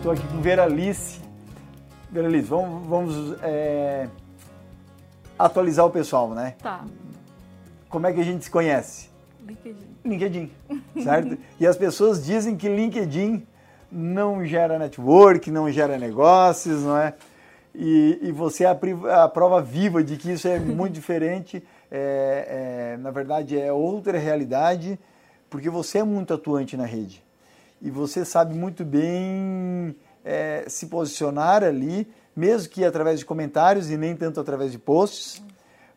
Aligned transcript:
Estou 0.00 0.12
aqui 0.12 0.26
com 0.28 0.40
Veralice. 0.40 1.20
Veralice, 2.10 2.48
vamos, 2.48 2.86
vamos 2.86 3.42
é, 3.42 4.08
atualizar 5.38 5.84
o 5.84 5.90
pessoal, 5.90 6.30
né? 6.30 6.54
Tá. 6.58 6.86
Como 7.86 8.06
é 8.06 8.12
que 8.14 8.18
a 8.18 8.24
gente 8.24 8.42
se 8.42 8.50
conhece? 8.50 9.10
LinkedIn. 9.46 9.86
LinkedIn, 10.02 10.50
certo? 11.04 11.36
e 11.60 11.66
as 11.66 11.76
pessoas 11.76 12.24
dizem 12.24 12.56
que 12.56 12.66
LinkedIn 12.66 13.46
não 13.92 14.42
gera 14.42 14.78
network, 14.78 15.50
não 15.50 15.70
gera 15.70 15.98
negócios, 15.98 16.82
não 16.82 16.96
é? 16.96 17.12
E, 17.74 18.20
e 18.22 18.32
você 18.32 18.64
é 18.64 18.68
a, 18.68 19.24
a, 19.24 19.28
prova 19.28 19.60
viva 19.60 20.02
de 20.02 20.16
que 20.16 20.32
isso 20.32 20.48
é 20.48 20.58
muito 20.58 20.94
diferente. 20.94 21.62
É, 21.90 22.94
é, 22.94 22.96
na 22.96 23.10
verdade, 23.10 23.60
é 23.60 23.70
outra 23.70 24.16
realidade, 24.16 24.98
porque 25.50 25.68
você 25.68 25.98
é 25.98 26.04
muito 26.04 26.32
atuante 26.32 26.74
na 26.74 26.86
rede. 26.86 27.22
E 27.80 27.90
você 27.90 28.24
sabe 28.24 28.54
muito 28.54 28.84
bem 28.84 29.96
é, 30.24 30.64
se 30.68 30.86
posicionar 30.86 31.64
ali, 31.64 32.06
mesmo 32.36 32.70
que 32.70 32.84
através 32.84 33.18
de 33.18 33.24
comentários 33.24 33.90
e 33.90 33.96
nem 33.96 34.14
tanto 34.14 34.40
através 34.40 34.70
de 34.70 34.78
posts. 34.78 35.42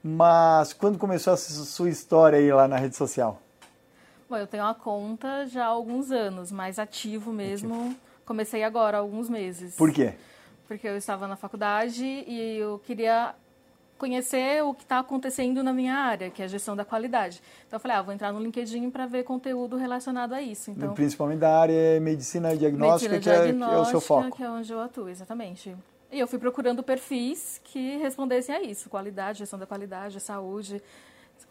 Mas 0.04 0.74
quando 0.74 0.98
começou 0.98 1.34
a 1.34 1.38
sua 1.38 1.90
história 1.90 2.38
aí 2.38 2.52
lá 2.52 2.68
na 2.68 2.78
rede 2.78 2.96
social? 2.96 3.40
Bom, 4.30 4.38
eu 4.38 4.48
tenho 4.48 4.64
uma 4.64 4.74
conta 4.74 5.46
já 5.48 5.66
há 5.66 5.68
alguns 5.68 6.12
anos, 6.12 6.52
mais 6.52 6.80
ativo 6.80 7.32
mesmo. 7.32 7.74
Ativo. 7.74 7.96
Comecei 8.26 8.64
agora, 8.64 8.98
há 8.98 9.00
alguns 9.00 9.30
meses. 9.30 9.76
Por 9.76 9.92
quê? 9.92 10.14
Porque 10.68 10.88
eu 10.88 10.98
estava 10.98 11.28
na 11.28 11.36
faculdade 11.36 12.04
e 12.04 12.58
eu 12.58 12.80
queria 12.80 13.36
conhecer 14.04 14.62
o 14.62 14.74
que 14.74 14.84
está 14.84 15.00
acontecendo 15.00 15.64
na 15.64 15.72
minha 15.72 15.96
área, 15.96 16.30
que 16.30 16.42
é 16.42 16.46
a 16.46 16.48
gestão 16.50 16.76
da 16.76 16.84
qualidade. 16.84 17.42
Então 17.66 17.78
eu 17.78 17.80
falei, 17.80 17.96
ah, 17.96 18.02
vou 18.02 18.14
entrar 18.14 18.34
no 18.34 18.40
LinkedIn 18.42 18.90
para 18.90 19.06
ver 19.06 19.24
conteúdo 19.24 19.78
relacionado 19.78 20.34
a 20.34 20.42
isso. 20.42 20.72
Então, 20.72 20.94
Principalmente 20.94 21.40
da 21.40 21.58
área 21.58 22.02
medicina 22.02 22.54
diagnóstica, 22.54 23.14
medicina 23.14 23.38
que, 23.38 23.44
diagnóstica 23.46 23.66
é, 23.66 23.80
que 23.80 23.80
é 23.80 23.82
o 23.82 23.86
seu 23.86 24.02
foco. 24.02 24.36
Que 24.36 24.44
é 24.44 24.50
onde 24.50 24.74
eu 24.74 24.82
atuo, 24.82 25.08
exatamente. 25.08 25.74
E 26.12 26.20
eu 26.20 26.28
fui 26.28 26.38
procurando 26.38 26.84
perfis 26.84 27.62
que 27.64 27.96
respondessem 27.96 28.54
a 28.54 28.62
isso, 28.62 28.90
qualidade, 28.90 29.40
gestão 29.40 29.58
da 29.58 29.66
qualidade, 29.66 30.20
saúde, 30.20 30.84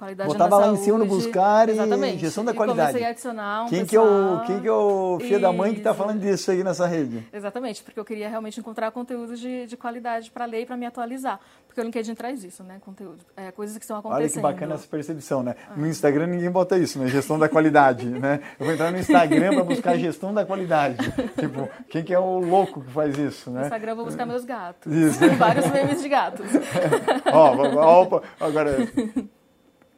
Qualidade 0.02 0.32
Botava 0.32 0.56
lá 0.56 0.64
saúde, 0.64 0.80
em 0.80 0.84
cima 0.84 0.98
no 0.98 1.06
buscar 1.06 1.68
e 1.68 1.72
exatamente. 1.72 2.18
gestão 2.18 2.44
da 2.44 2.52
qualidade. 2.52 2.88
E 2.88 2.92
comecei 2.92 3.06
a 3.06 3.10
adicionar 3.10 3.62
um 3.62 3.68
quem 3.68 3.86
pessoal... 3.86 4.04
Que 4.04 4.10
é 4.10 4.10
o, 4.10 4.46
quem 4.46 4.60
que 4.60 4.66
é 4.66 4.72
o 4.72 5.18
filho 5.20 5.32
Isso. 5.34 5.40
da 5.40 5.52
mãe 5.52 5.72
que 5.72 5.78
está 5.78 5.94
falando 5.94 6.18
disso 6.20 6.50
aí 6.50 6.64
nessa 6.64 6.88
rede? 6.88 7.24
Exatamente, 7.32 7.84
porque 7.84 8.00
eu 8.00 8.04
queria 8.04 8.28
realmente 8.28 8.58
encontrar 8.58 8.90
conteúdo 8.90 9.36
de, 9.36 9.64
de 9.64 9.76
qualidade 9.76 10.28
para 10.32 10.44
ler 10.44 10.62
e 10.62 10.66
para 10.66 10.76
me 10.76 10.86
atualizar. 10.86 11.38
Porque 11.68 11.80
o 11.80 11.84
LinkedIn 11.84 12.16
traz 12.16 12.42
isso, 12.42 12.64
né? 12.64 12.78
Conteúdo. 12.80 13.24
É, 13.36 13.52
coisas 13.52 13.78
que 13.78 13.84
estão 13.84 13.96
acontecendo. 13.96 14.22
Olha 14.22 14.28
que 14.28 14.40
bacana 14.40 14.74
essa 14.74 14.88
percepção, 14.88 15.44
né? 15.44 15.54
No 15.76 15.86
Instagram 15.86 16.26
ninguém 16.26 16.50
bota 16.50 16.76
isso, 16.76 16.98
né? 16.98 17.06
Gestão 17.06 17.38
da 17.38 17.48
qualidade, 17.48 18.04
né? 18.04 18.40
Eu 18.58 18.66
vou 18.66 18.74
entrar 18.74 18.90
no 18.90 18.98
Instagram 18.98 19.54
para 19.54 19.62
buscar 19.62 19.96
gestão 19.96 20.34
da 20.34 20.44
qualidade. 20.44 20.98
tipo, 21.38 21.70
quem 21.88 22.02
que 22.02 22.12
é 22.12 22.18
o 22.18 22.40
louco 22.40 22.82
que 22.82 22.90
faz 22.90 23.16
isso, 23.16 23.52
né? 23.52 23.60
No 23.60 23.66
Instagram 23.66 23.92
eu 23.92 23.96
vou 23.96 24.04
buscar 24.06 24.26
meus 24.26 24.44
gatos. 24.44 24.92
Isso. 24.92 25.20
Vários 25.38 25.70
memes 25.70 26.02
de 26.02 26.08
gatos. 26.08 26.46
Ó, 27.32 28.02
opa, 28.02 28.22
agora 28.40 28.76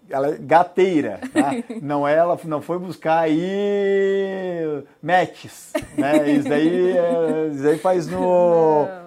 ela 0.08 0.34
é 0.34 0.38
gateira, 0.38 1.20
tá? 1.32 1.52
não 1.82 2.06
é, 2.06 2.14
ela 2.14 2.38
não 2.44 2.60
foi 2.60 2.78
buscar 2.78 3.20
aí 3.20 4.84
matches, 5.02 5.72
né? 5.96 6.30
Isso 6.30 6.48
daí, 6.48 6.96
é, 6.96 7.48
isso 7.52 7.62
daí 7.62 7.78
faz 7.78 8.06
no 8.06 8.86
não. 8.86 9.04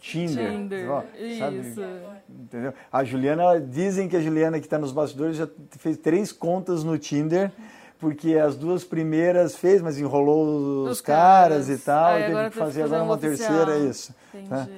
Tinder. 0.00 0.52
Tinder. 0.52 0.90
Ó, 0.90 1.02
isso. 1.18 1.82
Entendeu? 2.28 2.72
A 2.90 3.04
Juliana, 3.04 3.60
dizem 3.60 4.08
que 4.08 4.16
a 4.16 4.20
Juliana 4.20 4.58
que 4.58 4.66
está 4.66 4.78
nos 4.78 4.90
bastidores 4.90 5.36
já 5.36 5.46
fez 5.78 5.98
três 5.98 6.32
contas 6.32 6.82
no 6.82 6.96
Tinder 6.96 7.52
porque 7.98 8.36
as 8.36 8.56
duas 8.56 8.84
primeiras 8.84 9.56
fez, 9.56 9.82
mas 9.82 9.98
enrolou 9.98 10.84
os, 10.84 10.92
os 10.92 11.00
caras, 11.00 11.66
caras, 11.66 11.68
e 11.68 11.78
tal, 11.78 12.12
Aí, 12.12 12.22
e 12.22 12.34
teve 12.34 12.50
que 12.50 12.56
fazer 12.56 12.82
agora 12.84 13.02
uma, 13.02 13.14
uma 13.14 13.18
terceira, 13.18 13.76
isso. 13.78 14.14
Tá? 14.32 14.38
Entendi. 14.38 14.48
Tá? 14.48 14.68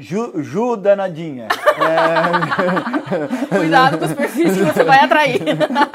Ju, 0.00 0.42
Ju 0.42 0.76
danadinha. 0.76 1.46
É... 1.78 3.46
Cuidado 3.56 3.98
com 3.98 4.04
os 4.06 4.12
perfis 4.12 4.56
que 4.56 4.64
você 4.64 4.82
vai 4.82 4.98
atrair. 4.98 5.40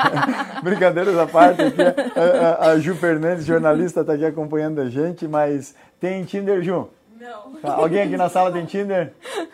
Brincadeiras 0.64 1.18
à 1.18 1.28
parte, 1.28 1.62
aqui, 1.62 1.82
a, 1.82 2.70
a, 2.70 2.80
Ju 2.80 2.96
Fernandes, 2.96 3.46
jornalista, 3.46 4.02
está 4.02 4.14
aqui 4.14 4.26
acompanhando 4.26 4.80
a 4.80 4.90
gente, 4.90 5.28
mas 5.28 5.76
tem 6.00 6.24
Tinder, 6.24 6.62
Ju? 6.62 6.90
Não. 7.20 7.56
Tá, 7.62 7.74
alguém 7.74 8.04
aqui 8.04 8.16
na 8.16 8.30
sala 8.30 8.52
tem 8.52 8.66
Tinder? 8.66 9.12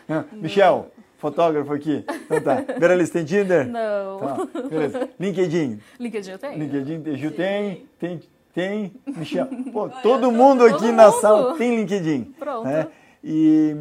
Não. 0.07 0.23
Michel, 0.33 0.91
fotógrafo 1.17 1.73
aqui. 1.73 2.05
Então 2.25 2.41
tá. 2.41 2.63
Veralice, 2.77 3.11
tem 3.11 3.25
Tinder? 3.25 3.67
Não. 3.67 4.19
Tá, 4.19 4.47
beleza. 4.69 5.09
LinkedIn? 5.19 5.79
LinkedIn 5.99 6.31
eu 6.31 6.37
tenho. 6.37 6.57
LinkedIn, 6.59 7.17
Ju 7.17 7.31
tem, 7.31 7.87
tem, 7.99 8.21
tem, 8.53 8.93
Michel. 9.07 9.47
Pô, 9.73 9.89
todo 10.03 10.31
mundo 10.31 10.65
aqui 10.65 10.85
todo 10.85 10.91
na 10.93 11.09
mundo. 11.09 11.19
sala 11.19 11.57
tem 11.57 11.75
LinkedIn. 11.77 12.35
Pronto. 12.37 12.65
Né? 12.65 12.87
E, 13.21 13.75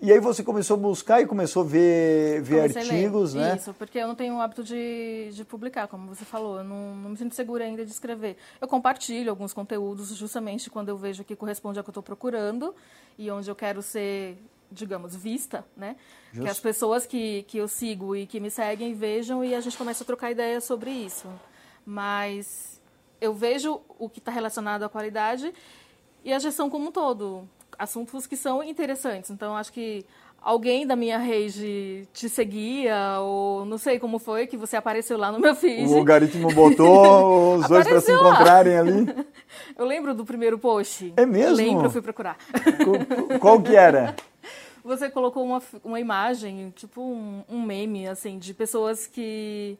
e 0.00 0.12
aí 0.12 0.20
você 0.20 0.44
começou 0.44 0.76
a 0.76 0.80
buscar 0.80 1.20
e 1.20 1.26
começou 1.26 1.62
a 1.62 1.66
ver, 1.66 2.40
ver 2.42 2.76
artigos, 2.76 3.34
né? 3.34 3.56
Isso, 3.56 3.74
porque 3.74 3.98
eu 3.98 4.06
não 4.06 4.14
tenho 4.14 4.36
o 4.36 4.40
hábito 4.40 4.62
de, 4.62 5.30
de 5.32 5.44
publicar, 5.44 5.88
como 5.88 6.14
você 6.14 6.24
falou. 6.24 6.58
Eu 6.58 6.64
não, 6.64 6.94
não 6.94 7.10
me 7.10 7.16
sinto 7.16 7.34
segura 7.34 7.64
ainda 7.64 7.84
de 7.84 7.90
escrever. 7.90 8.36
Eu 8.60 8.68
compartilho 8.68 9.30
alguns 9.30 9.52
conteúdos 9.52 10.14
justamente 10.16 10.70
quando 10.70 10.90
eu 10.90 10.96
vejo 10.96 11.24
que 11.24 11.34
corresponde 11.34 11.78
ao 11.78 11.84
que 11.84 11.90
eu 11.90 11.92
estou 11.92 12.02
procurando 12.04 12.72
e 13.18 13.28
onde 13.32 13.50
eu 13.50 13.56
quero 13.56 13.82
ser, 13.82 14.38
digamos, 14.70 15.16
vista, 15.16 15.64
né? 15.76 15.96
Que 16.32 16.48
as 16.48 16.60
pessoas 16.60 17.04
que, 17.04 17.42
que 17.44 17.58
eu 17.58 17.66
sigo 17.66 18.14
e 18.14 18.26
que 18.26 18.38
me 18.38 18.50
seguem 18.50 18.94
vejam 18.94 19.44
e 19.44 19.56
a 19.56 19.60
gente 19.60 19.76
começa 19.76 20.04
a 20.04 20.06
trocar 20.06 20.30
ideias 20.30 20.62
sobre 20.62 20.90
isso. 20.90 21.28
Mas 21.84 22.80
eu 23.20 23.34
vejo 23.34 23.80
o 23.98 24.08
que 24.08 24.20
está 24.20 24.30
relacionado 24.30 24.84
à 24.84 24.88
qualidade 24.88 25.52
e 26.24 26.32
a 26.32 26.38
gestão 26.38 26.70
como 26.70 26.88
um 26.88 26.92
todo 26.92 27.48
assuntos 27.78 28.26
que 28.26 28.36
são 28.36 28.62
interessantes. 28.62 29.30
Então, 29.30 29.56
acho 29.56 29.72
que 29.72 30.04
alguém 30.44 30.86
da 30.86 30.94
minha 30.94 31.18
rede 31.18 32.06
te 32.12 32.28
seguia, 32.28 33.18
ou 33.20 33.64
não 33.64 33.78
sei 33.78 33.98
como 33.98 34.18
foi, 34.18 34.46
que 34.46 34.56
você 34.56 34.76
apareceu 34.76 35.16
lá 35.16 35.32
no 35.32 35.40
meu 35.40 35.54
feed. 35.54 35.90
O 35.90 35.96
algoritmo 35.96 36.52
botou 36.52 37.56
os 37.56 37.68
dois 37.68 37.88
para 37.88 38.00
se 38.00 38.12
encontrarem 38.12 38.76
ali. 38.76 39.14
Eu 39.76 39.86
lembro 39.86 40.14
do 40.14 40.24
primeiro 40.24 40.58
post. 40.58 41.12
É 41.16 41.24
mesmo? 41.24 41.56
Lembro, 41.56 41.86
eu 41.86 41.90
fui 41.90 42.02
procurar. 42.02 42.36
Qual 43.40 43.60
que 43.62 43.74
era? 43.74 44.14
Você 44.84 45.08
colocou 45.08 45.44
uma, 45.44 45.62
uma 45.82 45.98
imagem, 45.98 46.70
tipo 46.76 47.00
um, 47.00 47.42
um 47.48 47.62
meme, 47.62 48.06
assim, 48.06 48.38
de 48.38 48.52
pessoas 48.52 49.06
que 49.06 49.78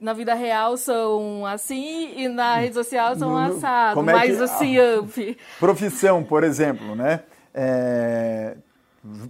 na 0.00 0.12
vida 0.12 0.34
real 0.34 0.76
são 0.76 1.46
assim 1.46 2.14
e 2.16 2.26
na 2.26 2.56
rede 2.56 2.74
social 2.74 3.14
são 3.14 3.36
assado, 3.36 4.00
é 4.00 4.02
mais 4.02 4.36
que, 4.36 4.42
assim, 4.42 4.78
amp. 4.78 5.38
Profissão, 5.60 6.24
por 6.24 6.42
exemplo, 6.42 6.96
né? 6.96 7.20
É, 7.54 8.56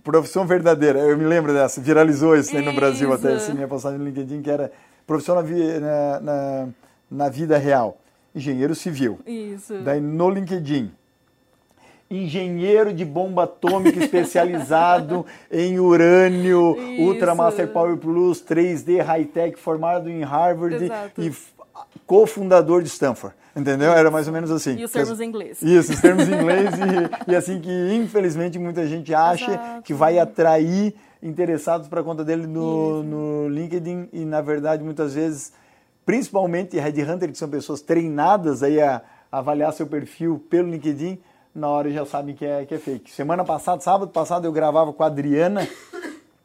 profissão 0.02 0.46
verdadeira, 0.46 0.98
eu 1.00 1.16
me 1.16 1.24
lembro 1.24 1.52
dessa, 1.52 1.80
viralizou 1.80 2.36
isso, 2.36 2.56
aí 2.56 2.64
no 2.64 2.72
Brasil 2.72 3.12
até, 3.12 3.34
assim, 3.34 3.54
minha 3.54 3.68
postagem 3.68 3.98
no 3.98 4.04
LinkedIn, 4.04 4.42
que 4.42 4.50
era 4.50 4.72
profissão 5.06 5.36
na, 5.36 5.42
na, 5.42 6.20
na, 6.20 6.68
na 7.10 7.28
vida 7.28 7.56
real, 7.56 7.98
engenheiro 8.34 8.74
civil. 8.74 9.20
Isso. 9.26 9.78
Daí 9.82 10.00
no 10.00 10.28
LinkedIn, 10.28 10.90
engenheiro 12.10 12.92
de 12.92 13.04
bomba 13.04 13.44
atômica 13.44 13.98
especializado 14.02 15.24
em 15.50 15.78
urânio, 15.78 16.76
Isso. 16.76 17.02
Ultra 17.02 17.34
Master 17.34 17.68
Power 17.68 17.96
Plus, 17.96 18.42
3D 18.42 19.00
High-Tech, 19.00 19.56
formado 19.56 20.10
em 20.10 20.22
Harvard 20.22 20.84
Exato. 20.84 21.22
e 21.22 21.32
cofundador 22.06 22.82
de 22.82 22.88
Stanford. 22.88 23.34
Entendeu? 23.54 23.92
Era 23.92 24.10
mais 24.10 24.26
ou 24.26 24.32
menos 24.32 24.50
assim. 24.50 24.76
E 24.76 24.84
os 24.84 24.92
termos 24.92 25.20
em 25.20 25.24
inglês. 25.24 25.60
Isso, 25.60 25.92
os 25.92 26.00
termos 26.00 26.28
em 26.28 26.34
inglês 26.38 26.70
e, 27.26 27.32
e, 27.32 27.36
assim 27.36 27.60
que 27.60 27.94
infelizmente 27.94 28.58
muita 28.58 28.86
gente 28.86 29.12
acha 29.12 29.50
Exato. 29.50 29.82
que 29.82 29.92
vai 29.92 30.18
atrair 30.18 30.94
interessados 31.22 31.88
para 31.88 32.00
a 32.00 32.04
conta 32.04 32.24
dele 32.24 32.46
no, 32.46 33.02
no 33.02 33.48
LinkedIn 33.48 34.08
e 34.12 34.24
na 34.24 34.40
verdade 34.40 34.82
muitas 34.82 35.14
vezes, 35.14 35.52
principalmente 36.06 36.78
Headhunter, 36.78 37.30
que 37.30 37.36
são 37.36 37.48
pessoas 37.48 37.82
treinadas 37.82 38.62
aí 38.62 38.80
a, 38.80 39.02
a 39.30 39.38
avaliar 39.38 39.72
seu 39.72 39.86
perfil 39.86 40.42
pelo 40.48 40.70
LinkedIn, 40.70 41.18
na 41.54 41.68
hora 41.68 41.90
já 41.90 42.06
sabem 42.06 42.34
que 42.34 42.44
é, 42.44 42.64
que 42.64 42.74
é 42.74 42.78
fake. 42.78 43.10
Semana 43.10 43.44
passada, 43.44 43.82
sábado 43.82 44.10
passado, 44.12 44.46
eu 44.46 44.52
gravava 44.52 44.92
com 44.92 45.02
a 45.02 45.06
Adriana, 45.06 45.68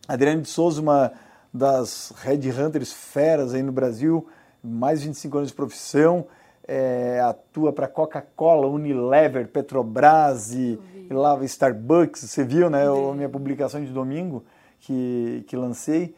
Adriana 0.07 0.41
de 0.41 0.49
Souza, 0.49 0.81
uma 0.81 1.11
das 1.53 2.11
Red 2.17 2.51
Hunters 2.51 2.91
feras 2.91 3.53
aí 3.53 3.63
no 3.63 3.71
Brasil, 3.71 4.27
mais 4.65 5.01
de 5.01 5.07
25 5.07 5.37
anos 5.37 5.49
de 5.49 5.55
profissão, 5.55 6.25
é, 6.67 7.19
atua 7.21 7.71
para 7.71 7.87
Coca-Cola, 7.87 8.67
Unilever, 8.67 9.47
Petrobras 9.47 10.53
e, 10.53 10.79
e 11.09 11.13
lá 11.13 11.37
Starbucks, 11.43 12.21
você 12.21 12.43
viu, 12.43 12.69
né, 12.69 12.85
a 12.87 13.13
minha 13.13 13.29
publicação 13.29 13.83
de 13.83 13.91
domingo 13.91 14.43
que, 14.79 15.45
que 15.47 15.55
lancei, 15.55 16.15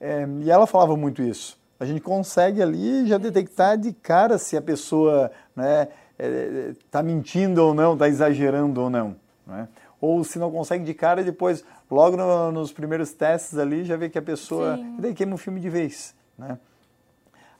é, 0.00 0.26
e 0.42 0.50
ela 0.50 0.66
falava 0.66 0.96
muito 0.96 1.22
isso. 1.22 1.58
A 1.78 1.84
gente 1.84 2.00
consegue 2.00 2.62
ali 2.62 3.06
já 3.06 3.18
detectar 3.18 3.76
de 3.76 3.92
cara 3.92 4.38
se 4.38 4.56
a 4.56 4.62
pessoa, 4.62 5.30
né, 5.54 5.88
está 6.18 6.18
é, 6.18 6.74
tá 6.90 7.02
mentindo 7.02 7.62
ou 7.62 7.74
não, 7.74 7.94
está 7.94 8.08
exagerando 8.08 8.80
ou 8.80 8.90
não. 8.90 9.16
Né? 9.46 9.68
Ou 10.00 10.22
se 10.24 10.38
não 10.38 10.50
consegue 10.50 10.84
de 10.84 10.94
cara, 10.94 11.22
depois, 11.22 11.64
logo 11.90 12.16
no, 12.16 12.52
nos 12.52 12.72
primeiros 12.72 13.12
testes 13.12 13.58
ali, 13.58 13.84
já 13.84 13.96
vê 13.96 14.08
que 14.08 14.18
a 14.18 14.22
pessoa. 14.22 14.76
Sim. 14.76 14.96
E 14.98 15.00
daí 15.00 15.14
queima 15.14 15.34
o 15.34 15.38
filme 15.38 15.60
de 15.60 15.70
vez. 15.70 16.14
Né? 16.38 16.58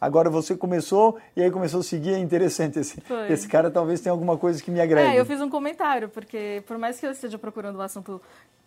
Agora 0.01 0.29
você 0.29 0.57
começou 0.57 1.19
e 1.35 1.43
aí 1.43 1.51
começou 1.51 1.81
a 1.81 1.83
seguir, 1.83 2.15
é 2.15 2.19
interessante. 2.19 2.79
Esse, 2.79 3.03
esse 3.31 3.49
cara 3.49 3.71
talvez 3.71 4.01
tenha 4.01 4.13
alguma 4.13 4.37
coisa 4.37 4.63
que 4.63 4.71
me 4.71 4.81
agrade. 4.81 5.17
É, 5.17 5.21
eu 5.21 5.25
fiz 5.25 5.41
um 5.41 5.49
comentário, 5.49 6.09
porque 6.09 6.63
por 6.67 6.79
mais 6.79 7.01
que 7.01 7.07
eu 7.07 7.11
esteja 7.11 7.39
procurando 7.39 7.79
um 7.79 7.83
assunto 7.83 8.21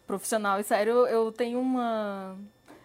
profissional 0.07 0.59
e 0.59 0.63
sério, 0.63 1.05
eu 1.07 1.31
tenho 1.31 1.59
uma. 1.59 2.35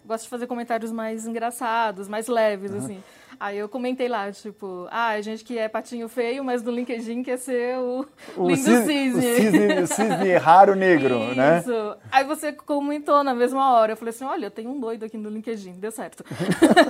Gosto 0.04 0.24
de 0.24 0.28
fazer 0.28 0.46
comentários 0.46 0.92
mais 0.92 1.26
engraçados, 1.26 2.08
mais 2.08 2.28
leves, 2.28 2.72
uhum. 2.72 2.78
assim. 2.78 3.02
Aí 3.38 3.58
eu 3.58 3.68
comentei 3.68 4.08
lá, 4.08 4.30
tipo, 4.30 4.86
ah, 4.90 5.08
a 5.08 5.20
gente 5.20 5.44
que 5.44 5.58
é 5.58 5.68
patinho 5.68 6.08
feio, 6.08 6.44
mas 6.44 6.62
no 6.62 6.70
LinkedIn 6.70 7.22
quer 7.22 7.38
ser 7.38 7.78
o, 7.78 8.06
o 8.36 8.48
lindo 8.48 8.62
cisne. 8.62 8.84
cisne. 8.84 9.18
O 9.18 9.34
cisne, 9.34 9.82
o 9.82 9.86
cisne 9.86 10.36
raro 10.36 10.74
negro, 10.74 11.16
Isso. 11.16 11.34
né? 11.36 11.58
Isso. 11.58 11.96
Aí 12.12 12.24
você 12.24 12.52
comentou 12.52 13.24
na 13.24 13.34
mesma 13.34 13.72
hora. 13.72 13.92
Eu 13.92 13.96
falei 13.96 14.10
assim, 14.10 14.24
olha, 14.24 14.46
eu 14.46 14.50
tenho 14.50 14.70
um 14.70 14.78
doido 14.78 15.04
aqui 15.04 15.16
no 15.16 15.28
LinkedIn, 15.28 15.72
deu 15.72 15.90
certo. 15.90 16.24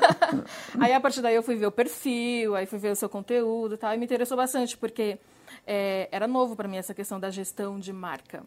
aí 0.78 0.92
a 0.92 1.00
partir 1.00 1.22
daí 1.22 1.34
eu 1.34 1.42
fui 1.42 1.54
ver 1.54 1.66
o 1.66 1.72
perfil, 1.72 2.54
aí 2.54 2.66
fui 2.66 2.78
ver 2.78 2.90
o 2.90 2.96
seu 2.96 3.08
conteúdo 3.08 3.74
e 3.74 3.78
tal, 3.78 3.94
e 3.94 3.96
me 3.96 4.04
interessou 4.04 4.36
bastante, 4.36 4.76
porque 4.76 5.18
é, 5.66 6.08
era 6.12 6.26
novo 6.26 6.54
para 6.54 6.68
mim 6.68 6.76
essa 6.76 6.94
questão 6.94 7.18
da 7.18 7.30
gestão 7.30 7.78
de 7.78 7.92
marca. 7.92 8.42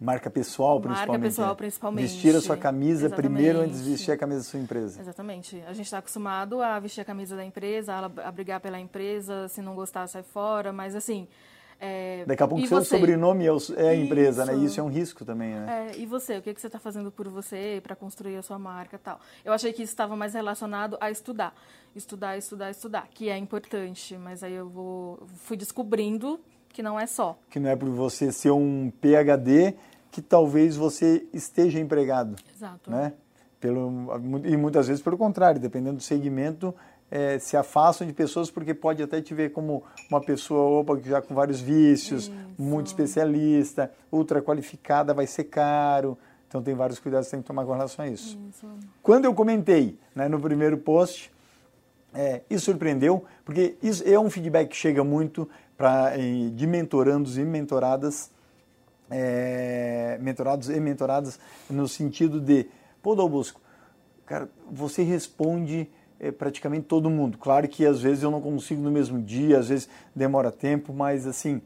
Marca 0.00 0.30
pessoal, 0.30 0.80
principalmente. 0.80 1.08
Marca 1.08 1.22
pessoal, 1.24 1.48
né? 1.48 1.54
principalmente. 1.56 2.02
Vestir 2.02 2.36
a 2.36 2.40
sua 2.40 2.56
camisa 2.56 3.06
Exatamente. 3.06 3.32
primeiro 3.34 3.60
antes 3.60 3.82
de 3.82 3.90
vestir 3.90 4.12
a 4.12 4.16
camisa 4.16 4.40
da 4.40 4.44
sua 4.44 4.60
empresa. 4.60 5.00
Exatamente. 5.00 5.60
A 5.66 5.72
gente 5.72 5.86
está 5.86 5.98
acostumado 5.98 6.62
a 6.62 6.78
vestir 6.78 7.00
a 7.00 7.04
camisa 7.04 7.34
da 7.34 7.44
empresa, 7.44 7.94
a, 7.94 8.30
brigar 8.30 8.60
pela 8.60 8.78
empresa, 8.78 9.48
se 9.48 9.60
não 9.60 9.74
gostar, 9.74 10.06
sai 10.06 10.22
fora, 10.22 10.72
mas 10.72 10.94
assim. 10.94 11.26
É... 11.80 12.24
Daqui 12.26 12.42
a 12.42 12.48
pouco 12.48 12.66
seu 12.66 12.78
você? 12.78 12.96
sobrenome 12.96 13.44
é, 13.46 13.50
é 13.76 13.88
a 13.90 13.94
empresa, 13.94 14.42
Isso. 14.42 14.52
né? 14.52 14.64
Isso 14.64 14.80
é 14.80 14.82
um 14.82 14.88
risco 14.88 15.24
também, 15.24 15.54
né? 15.54 15.90
É, 15.92 15.98
e 15.98 16.06
você? 16.06 16.38
O 16.38 16.42
que, 16.42 16.52
que 16.52 16.60
você 16.60 16.66
está 16.66 16.78
fazendo 16.78 17.10
por 17.10 17.28
você 17.28 17.80
para 17.82 17.94
construir 17.94 18.36
a 18.36 18.42
sua 18.42 18.58
marca 18.58 18.98
tal? 18.98 19.20
Eu 19.44 19.52
achei 19.52 19.72
que 19.72 19.82
isso 19.82 19.92
estava 19.92 20.16
mais 20.16 20.34
relacionado 20.34 20.96
a 21.00 21.08
estudar. 21.08 21.54
Estudar, 21.94 22.36
estudar, 22.36 22.70
estudar, 22.70 23.08
que 23.08 23.28
é 23.28 23.36
importante, 23.36 24.16
mas 24.16 24.42
aí 24.42 24.54
eu 24.54 24.68
vou, 24.68 25.22
fui 25.36 25.56
descobrindo 25.56 26.40
que 26.78 26.82
não 26.82 26.98
é 26.98 27.08
só. 27.08 27.36
Que 27.50 27.58
não 27.58 27.68
é 27.68 27.74
por 27.74 27.88
você 27.88 28.30
ser 28.30 28.52
um 28.52 28.92
PhD 29.00 29.74
que 30.12 30.22
talvez 30.22 30.76
você 30.76 31.26
esteja 31.34 31.80
empregado. 31.80 32.36
Exato. 32.54 32.88
Né? 32.88 33.14
Pelo, 33.58 33.90
e 34.44 34.56
muitas 34.56 34.86
vezes 34.86 35.02
pelo 35.02 35.18
contrário, 35.18 35.60
dependendo 35.60 35.96
do 35.96 36.02
segmento, 36.04 36.72
é, 37.10 37.36
se 37.40 37.56
afastam 37.56 38.06
de 38.06 38.12
pessoas 38.12 38.48
porque 38.48 38.72
pode 38.72 39.02
até 39.02 39.20
te 39.20 39.34
ver 39.34 39.50
como 39.50 39.82
uma 40.08 40.20
pessoa 40.20 40.80
opa, 40.80 40.96
já 41.04 41.20
com 41.20 41.34
vários 41.34 41.60
vícios, 41.60 42.26
Isso. 42.28 42.32
muito 42.56 42.86
especialista, 42.86 43.92
ultra 44.12 44.40
qualificada, 44.40 45.12
vai 45.12 45.26
ser 45.26 45.44
caro. 45.44 46.16
Então 46.46 46.62
tem 46.62 46.76
vários 46.76 47.00
cuidados 47.00 47.26
que 47.26 47.32
tem 47.32 47.40
que 47.40 47.46
tomar 47.48 47.64
com 47.64 47.72
relação 47.72 48.04
a 48.04 48.08
isso. 48.08 48.38
isso. 48.50 48.68
Quando 49.02 49.24
eu 49.24 49.34
comentei 49.34 49.98
né, 50.14 50.28
no 50.28 50.38
primeiro 50.38 50.78
post, 50.78 51.32
é, 52.14 52.42
isso 52.48 52.66
surpreendeu, 52.66 53.24
porque 53.44 53.76
isso 53.82 54.02
é 54.06 54.18
um 54.18 54.30
feedback 54.30 54.68
que 54.68 54.76
chega 54.76 55.02
muito 55.02 55.48
pra, 55.78 56.12
de 56.16 56.66
mentorandos 56.66 57.38
e 57.38 57.44
mentoradas 57.44 58.30
é, 59.10 60.18
mentorados 60.20 60.68
e 60.68 60.78
mentoradas 60.80 61.38
no 61.68 61.88
sentido 61.88 62.40
de, 62.40 62.66
pô, 63.02 63.14
Dalbosco, 63.14 63.60
cara, 64.26 64.48
você 64.70 65.02
responde 65.02 65.88
é, 66.20 66.30
praticamente 66.30 66.86
todo 66.86 67.08
mundo. 67.08 67.38
Claro 67.38 67.66
que 67.68 67.86
às 67.86 68.00
vezes 68.00 68.22
eu 68.22 68.30
não 68.30 68.40
consigo 68.40 68.82
no 68.82 68.90
mesmo 68.90 69.20
dia, 69.20 69.58
às 69.58 69.68
vezes 69.68 69.88
demora 70.14 70.50
tempo, 70.50 70.92
mas 70.92 71.26
assim, 71.26 71.62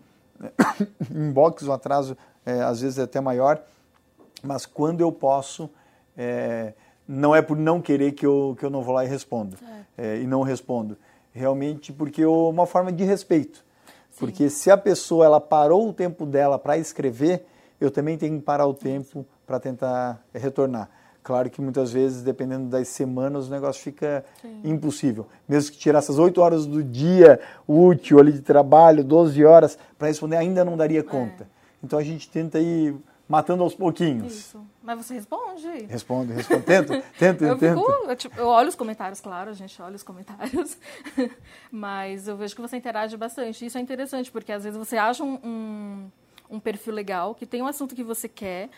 inbox 1.10 1.62
o 1.62 1.72
atraso 1.72 2.16
é, 2.44 2.60
às 2.60 2.80
vezes 2.80 2.98
é 2.98 3.02
até 3.02 3.20
maior, 3.20 3.60
mas 4.42 4.66
quando 4.66 5.00
eu 5.00 5.10
posso, 5.10 5.70
é, 6.16 6.74
não 7.06 7.34
é 7.34 7.42
por 7.42 7.56
não 7.56 7.80
querer 7.80 8.12
que 8.12 8.26
eu, 8.26 8.56
que 8.58 8.64
eu 8.64 8.70
não 8.70 8.82
vou 8.82 8.94
lá 8.94 9.04
e 9.04 9.08
respondo, 9.08 9.56
é, 9.96 10.18
e 10.18 10.26
não 10.26 10.42
respondo. 10.42 10.96
Realmente 11.32 11.92
porque 11.92 12.22
é 12.22 12.28
uma 12.28 12.66
forma 12.66 12.92
de 12.92 13.04
respeito. 13.04 13.64
Porque 14.18 14.50
se 14.50 14.70
a 14.70 14.76
pessoa 14.76 15.24
ela 15.24 15.40
parou 15.40 15.88
o 15.88 15.92
tempo 15.92 16.26
dela 16.26 16.58
para 16.58 16.78
escrever, 16.78 17.46
eu 17.80 17.90
também 17.90 18.16
tenho 18.16 18.38
que 18.38 18.44
parar 18.44 18.66
o 18.66 18.74
tempo 18.74 19.26
para 19.46 19.58
tentar 19.58 20.22
retornar. 20.32 20.88
Claro 21.22 21.48
que 21.48 21.60
muitas 21.60 21.92
vezes, 21.92 22.22
dependendo 22.22 22.68
das 22.68 22.88
semanas, 22.88 23.46
o 23.46 23.50
negócio 23.50 23.80
fica 23.80 24.24
Sim. 24.40 24.60
impossível. 24.64 25.26
Mesmo 25.48 25.70
que 25.70 25.78
tirar 25.78 26.00
essas 26.00 26.18
8 26.18 26.40
horas 26.40 26.66
do 26.66 26.82
dia 26.82 27.38
útil 27.66 28.18
ali 28.18 28.32
de 28.32 28.40
trabalho, 28.40 29.04
12 29.04 29.44
horas, 29.44 29.78
para 29.96 30.08
responder, 30.08 30.36
ainda 30.36 30.64
não 30.64 30.76
daria 30.76 31.02
conta. 31.02 31.44
É. 31.44 31.46
Então 31.84 31.98
a 31.98 32.02
gente 32.02 32.28
tenta 32.28 32.58
ir 32.58 32.96
matando 33.32 33.62
aos 33.62 33.74
pouquinhos. 33.74 34.30
Isso. 34.30 34.62
Mas 34.82 34.98
você 34.98 35.14
responde? 35.14 35.66
Respondo, 35.86 36.34
respondo. 36.34 36.62
Tento, 36.64 37.02
tento, 37.18 37.42
eu 37.42 37.56
tento. 37.56 37.80
Fico, 37.80 38.10
eu, 38.10 38.14
tipo, 38.14 38.38
eu, 38.38 38.46
olho 38.46 38.68
os 38.68 38.74
comentários, 38.74 39.22
claro, 39.22 39.48
a 39.48 39.54
gente 39.54 39.80
olha 39.80 39.96
os 39.96 40.02
comentários. 40.02 40.76
Mas 41.72 42.28
eu 42.28 42.36
vejo 42.36 42.54
que 42.54 42.60
você 42.60 42.76
interage 42.76 43.16
bastante. 43.16 43.64
Isso 43.64 43.78
é 43.78 43.80
interessante, 43.80 44.30
porque 44.30 44.52
às 44.52 44.64
vezes 44.64 44.78
você 44.78 44.98
acha 44.98 45.24
um, 45.24 45.38
um, 45.42 46.10
um 46.50 46.60
perfil 46.60 46.92
legal, 46.92 47.34
que 47.34 47.46
tem 47.46 47.62
um 47.62 47.66
assunto 47.66 47.94
que 47.94 48.02
você 48.02 48.28
quer, 48.28 48.68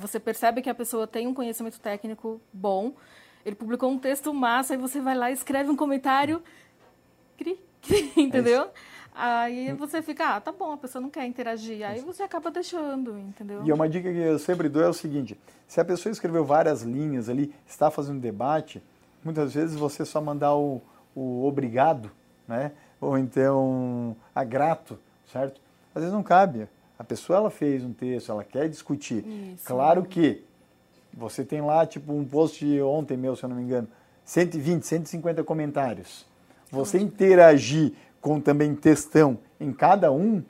você 0.00 0.18
percebe 0.18 0.60
que 0.60 0.68
a 0.68 0.74
pessoa 0.74 1.06
tem 1.06 1.28
um 1.28 1.34
conhecimento 1.34 1.78
técnico 1.78 2.40
bom, 2.52 2.94
ele 3.46 3.54
publicou 3.54 3.92
um 3.92 3.98
texto 3.98 4.34
massa, 4.34 4.74
e 4.74 4.76
você 4.76 5.00
vai 5.00 5.14
lá 5.16 5.30
e 5.30 5.34
escreve 5.34 5.70
um 5.70 5.76
comentário, 5.76 6.42
cri, 7.38 7.60
cri, 7.80 8.12
entendeu? 8.16 8.64
É 8.64 8.70
Aí 9.22 9.72
você 9.74 10.00
fica, 10.00 10.36
ah, 10.36 10.40
tá 10.40 10.50
bom, 10.50 10.72
a 10.72 10.78
pessoa 10.78 11.02
não 11.02 11.10
quer 11.10 11.26
interagir. 11.26 11.86
Aí 11.86 12.00
você 12.00 12.22
acaba 12.22 12.50
deixando, 12.50 13.18
entendeu? 13.18 13.62
E 13.66 13.70
uma 13.70 13.86
dica 13.86 14.10
que 14.10 14.18
eu 14.18 14.38
sempre 14.38 14.66
dou 14.66 14.82
é 14.82 14.88
o 14.88 14.94
seguinte: 14.94 15.38
se 15.68 15.78
a 15.78 15.84
pessoa 15.84 16.10
escreveu 16.10 16.42
várias 16.42 16.80
linhas 16.80 17.28
ali, 17.28 17.54
está 17.66 17.90
fazendo 17.90 18.18
debate, 18.18 18.82
muitas 19.22 19.52
vezes 19.52 19.76
você 19.76 20.06
só 20.06 20.22
mandar 20.22 20.54
o, 20.54 20.80
o 21.14 21.46
obrigado, 21.46 22.10
né? 22.48 22.72
Ou 22.98 23.18
então 23.18 24.16
a 24.34 24.42
grato, 24.42 24.98
certo? 25.30 25.60
Às 25.94 26.00
vezes 26.00 26.14
não 26.14 26.22
cabe. 26.22 26.66
A 26.98 27.04
pessoa 27.04 27.36
ela 27.36 27.50
fez 27.50 27.84
um 27.84 27.92
texto, 27.92 28.32
ela 28.32 28.44
quer 28.44 28.70
discutir. 28.70 29.26
Isso. 29.26 29.66
Claro 29.66 30.02
que 30.04 30.42
você 31.12 31.44
tem 31.44 31.60
lá, 31.60 31.84
tipo, 31.84 32.12
um 32.12 32.24
post 32.24 32.64
ontem 32.80 33.18
meu, 33.18 33.36
se 33.36 33.42
eu 33.42 33.50
não 33.50 33.56
me 33.56 33.62
engano, 33.62 33.88
120, 34.24 34.82
150 34.82 35.44
comentários. 35.44 36.24
Você 36.70 36.98
interagir 36.98 37.92
com 38.20 38.40
também 38.40 38.74
textão 38.74 39.38
em 39.58 39.72
cada 39.72 40.12
um, 40.12 40.42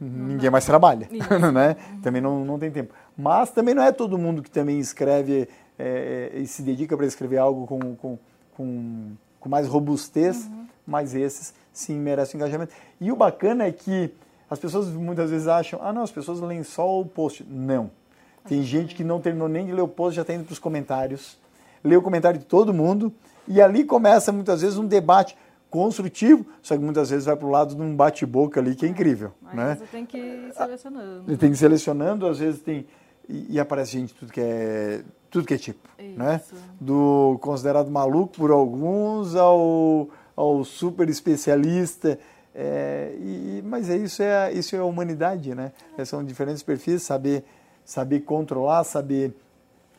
ninguém 0.00 0.50
mais 0.50 0.64
trabalha, 0.64 1.08
né? 1.52 1.76
Também 2.02 2.20
não, 2.20 2.44
não 2.44 2.58
tem 2.58 2.70
tempo. 2.70 2.94
Mas 3.16 3.50
também 3.50 3.74
não 3.74 3.82
é 3.82 3.92
todo 3.92 4.18
mundo 4.18 4.42
que 4.42 4.50
também 4.50 4.78
escreve 4.78 5.48
é, 5.78 6.30
e 6.34 6.46
se 6.46 6.62
dedica 6.62 6.96
para 6.96 7.06
escrever 7.06 7.38
algo 7.38 7.66
com, 7.66 7.96
com, 7.96 8.18
com, 8.56 9.12
com 9.40 9.48
mais 9.48 9.66
robustez, 9.66 10.46
uhum. 10.46 10.66
mas 10.86 11.14
esses 11.14 11.54
sim 11.72 11.94
merecem 11.98 12.38
engajamento. 12.38 12.72
E 13.00 13.10
o 13.10 13.16
bacana 13.16 13.64
é 13.64 13.72
que 13.72 14.12
as 14.50 14.58
pessoas 14.58 14.88
muitas 14.88 15.30
vezes 15.30 15.48
acham, 15.48 15.80
ah 15.82 15.92
não, 15.92 16.02
as 16.02 16.10
pessoas 16.10 16.40
leem 16.40 16.62
só 16.62 17.00
o 17.00 17.04
post. 17.04 17.44
Não. 17.48 17.90
Tem 18.48 18.62
gente 18.62 18.94
que 18.94 19.02
não 19.02 19.20
terminou 19.20 19.48
nem 19.48 19.66
de 19.66 19.72
ler 19.72 19.82
o 19.82 19.88
post, 19.88 20.14
já 20.14 20.22
está 20.22 20.32
indo 20.32 20.44
para 20.44 20.52
os 20.52 20.58
comentários, 20.58 21.36
lê 21.82 21.96
o 21.96 22.02
comentário 22.02 22.38
de 22.38 22.46
todo 22.46 22.72
mundo, 22.72 23.12
e 23.48 23.60
ali 23.60 23.84
começa 23.84 24.32
muitas 24.32 24.62
vezes 24.62 24.78
um 24.78 24.86
debate 24.86 25.36
construtivo, 25.76 26.46
só 26.62 26.74
que 26.74 26.82
muitas 26.82 27.10
vezes 27.10 27.26
vai 27.26 27.36
para 27.36 27.46
o 27.46 27.50
lado 27.50 27.74
de 27.74 27.82
um 27.82 27.94
bate-boca 27.94 28.58
ali 28.58 28.74
que 28.74 28.86
é, 28.86 28.88
é 28.88 28.90
incrível. 28.90 29.32
Mas 29.42 29.54
né? 29.54 29.76
você 29.76 29.86
tem 29.86 30.06
que 30.06 30.16
ir 30.16 30.52
selecionando. 30.54 31.36
Tem 31.36 31.50
que 31.50 31.54
ir 31.54 31.58
selecionando, 31.58 32.26
às 32.26 32.38
vezes 32.38 32.62
tem. 32.62 32.86
E, 33.28 33.54
e 33.54 33.60
aparece 33.60 33.92
gente 33.92 34.14
tudo 34.14 34.32
que 34.32 34.40
é. 34.40 35.02
Tudo 35.30 35.46
que 35.46 35.52
é 35.52 35.58
tipo. 35.58 35.86
Isso. 35.98 36.18
Né? 36.18 36.40
Do 36.80 37.38
considerado 37.42 37.90
maluco 37.90 38.34
por 38.38 38.50
alguns 38.50 39.34
ao, 39.36 40.08
ao 40.34 40.64
super 40.64 41.10
especialista. 41.10 42.18
É, 42.54 43.14
e, 43.20 43.62
mas 43.66 43.90
é 43.90 43.98
isso, 43.98 44.22
é, 44.22 44.50
isso 44.54 44.74
é 44.74 44.78
a 44.78 44.84
humanidade, 44.84 45.54
né? 45.54 45.72
É. 45.98 46.06
São 46.06 46.24
diferentes 46.24 46.62
perfis, 46.62 47.02
saber, 47.02 47.44
saber 47.84 48.20
controlar, 48.20 48.82
saber 48.84 49.34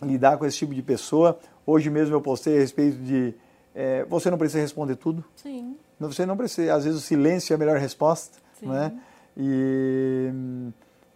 lidar 0.01 0.37
com 0.37 0.45
esse 0.45 0.57
tipo 0.57 0.73
de 0.73 0.81
pessoa. 0.81 1.37
Hoje 1.67 1.91
mesmo 1.91 2.15
eu 2.15 2.21
postei 2.21 2.57
a 2.57 2.59
respeito 2.59 2.97
de 2.97 3.35
é, 3.79 4.03
você 4.05 4.31
não 4.31 4.39
precisa 4.39 4.59
responder 4.59 4.95
tudo. 4.95 5.23
Sim. 5.35 5.77
Você 5.99 6.25
não 6.25 6.35
precisa. 6.35 6.73
Às 6.73 6.83
vezes 6.83 6.99
o 6.99 7.03
silêncio 7.03 7.53
é 7.53 7.55
a 7.55 7.59
melhor 7.59 7.77
resposta, 7.77 8.39
Sim. 8.59 8.69
né? 8.69 8.91
E, 9.37 10.31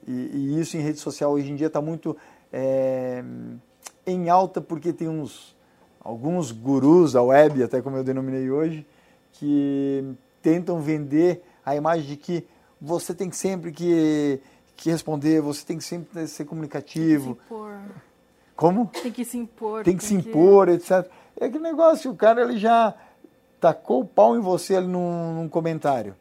e, 0.07 0.11
e, 0.11 0.59
isso 0.59 0.77
em 0.77 0.79
rede 0.79 0.99
social 0.99 1.31
hoje 1.31 1.51
em 1.51 1.55
dia 1.55 1.65
está 1.65 1.81
muito 1.81 2.15
é, 2.53 3.23
em 4.05 4.29
alta 4.29 4.61
porque 4.61 4.93
tem 4.93 5.09
uns 5.09 5.57
alguns 5.99 6.51
gurus 6.51 7.13
da 7.13 7.23
web, 7.23 7.63
até 7.63 7.81
como 7.81 7.97
eu 7.97 8.03
denominei 8.03 8.51
hoje, 8.51 8.85
que 9.33 10.13
tentam 10.39 10.79
vender 10.79 11.43
a 11.65 11.75
imagem 11.75 12.05
de 12.05 12.15
que 12.15 12.45
você 12.79 13.11
tem 13.11 13.31
sempre 13.31 13.71
que, 13.71 14.39
que 14.75 14.91
responder, 14.91 15.41
você 15.41 15.65
tem 15.65 15.79
que 15.79 15.83
sempre 15.83 16.27
ser 16.27 16.45
comunicativo. 16.45 17.33
Tem 17.33 17.35
que 17.35 17.41
se 17.41 17.53
impor. 17.55 17.79
Como? 18.55 18.85
Tem 19.01 19.11
que 19.11 19.25
se 19.25 19.37
impor. 19.37 19.83
Tem 19.83 19.97
que 19.97 20.03
se 20.03 20.13
impor, 20.13 20.67
que... 20.67 20.73
etc. 20.73 21.09
É 21.41 21.45
aquele 21.45 21.63
negócio, 21.63 22.11
o 22.11 22.15
cara 22.15 22.43
ele 22.43 22.59
já 22.59 22.93
tacou 23.59 24.01
o 24.01 24.05
pau 24.05 24.37
em 24.37 24.39
você 24.39 24.75
ali 24.75 24.85
num, 24.85 25.33
num 25.33 25.49
comentário. 25.49 26.15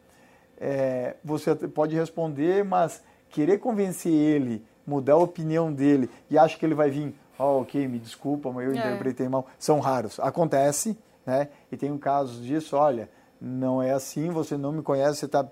É, 0.58 1.16
você 1.22 1.54
pode 1.54 1.94
responder, 1.94 2.64
mas 2.64 3.02
querer 3.28 3.58
convencer 3.58 4.10
ele, 4.10 4.64
mudar 4.86 5.12
a 5.12 5.18
opinião 5.18 5.70
dele 5.70 6.08
e 6.30 6.38
acha 6.38 6.58
que 6.58 6.64
ele 6.64 6.74
vai 6.74 6.88
vir, 6.88 7.14
oh, 7.38 7.60
ok, 7.60 7.86
me 7.86 7.98
desculpa, 7.98 8.50
mas 8.50 8.66
eu 8.66 8.72
é. 8.72 8.78
interpretei 8.78 9.28
mal, 9.28 9.46
são 9.58 9.78
raros. 9.78 10.18
Acontece, 10.20 10.96
né? 11.26 11.48
E 11.70 11.76
tem 11.76 11.92
um 11.92 11.98
caso 11.98 12.40
disso, 12.40 12.74
olha, 12.74 13.06
não 13.38 13.82
é 13.82 13.90
assim, 13.90 14.30
você 14.30 14.56
não 14.56 14.72
me 14.72 14.80
conhece, 14.82 15.18
você 15.18 15.26
está 15.26 15.46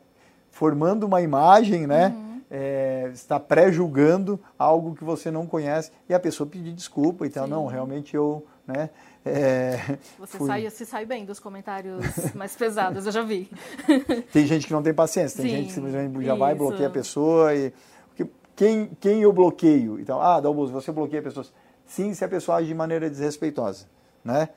formando 0.50 1.04
uma 1.04 1.20
imagem, 1.20 1.86
né? 1.86 2.08
Uhum. 2.08 2.40
É, 2.50 3.10
está 3.12 3.38
pré-julgando 3.38 4.40
algo 4.58 4.94
que 4.94 5.04
você 5.04 5.30
não 5.30 5.46
conhece 5.46 5.92
e 6.08 6.14
a 6.14 6.18
pessoa 6.18 6.48
pedir 6.48 6.72
desculpa, 6.72 7.26
então, 7.26 7.44
Sim. 7.44 7.50
não, 7.50 7.66
realmente 7.66 8.16
eu, 8.16 8.46
né? 8.66 8.88
É, 9.28 9.98
você 10.18 10.38
sai, 10.38 10.70
se 10.70 10.86
sai 10.86 11.04
bem 11.04 11.24
dos 11.24 11.38
comentários 11.38 12.04
mais 12.34 12.54
pesados, 12.56 13.06
eu 13.06 13.12
já 13.12 13.22
vi. 13.22 13.50
Tem 14.32 14.46
gente 14.46 14.66
que 14.66 14.72
não 14.72 14.82
tem 14.82 14.94
paciência, 14.94 15.42
tem 15.42 15.50
Sim, 15.50 15.56
gente 15.56 15.66
que 15.68 15.72
simplesmente 15.74 16.24
já 16.24 16.34
vai, 16.34 16.54
bloqueia 16.54 16.88
a 16.88 16.90
pessoa 16.90 17.54
e 17.54 17.72
quem, 18.58 18.90
quem 18.98 19.22
eu 19.22 19.32
bloqueio? 19.32 20.00
Então, 20.00 20.20
ah, 20.20 20.40
Dalboso, 20.40 20.72
você 20.72 20.90
bloqueia 20.90 21.22
pessoas. 21.22 21.52
Sim, 21.86 22.12
se 22.12 22.24
a 22.24 22.28
pessoa 22.28 22.58
age 22.58 22.66
de 22.66 22.74
maneira 22.74 23.08
desrespeitosa, 23.08 23.86
né? 24.24 24.48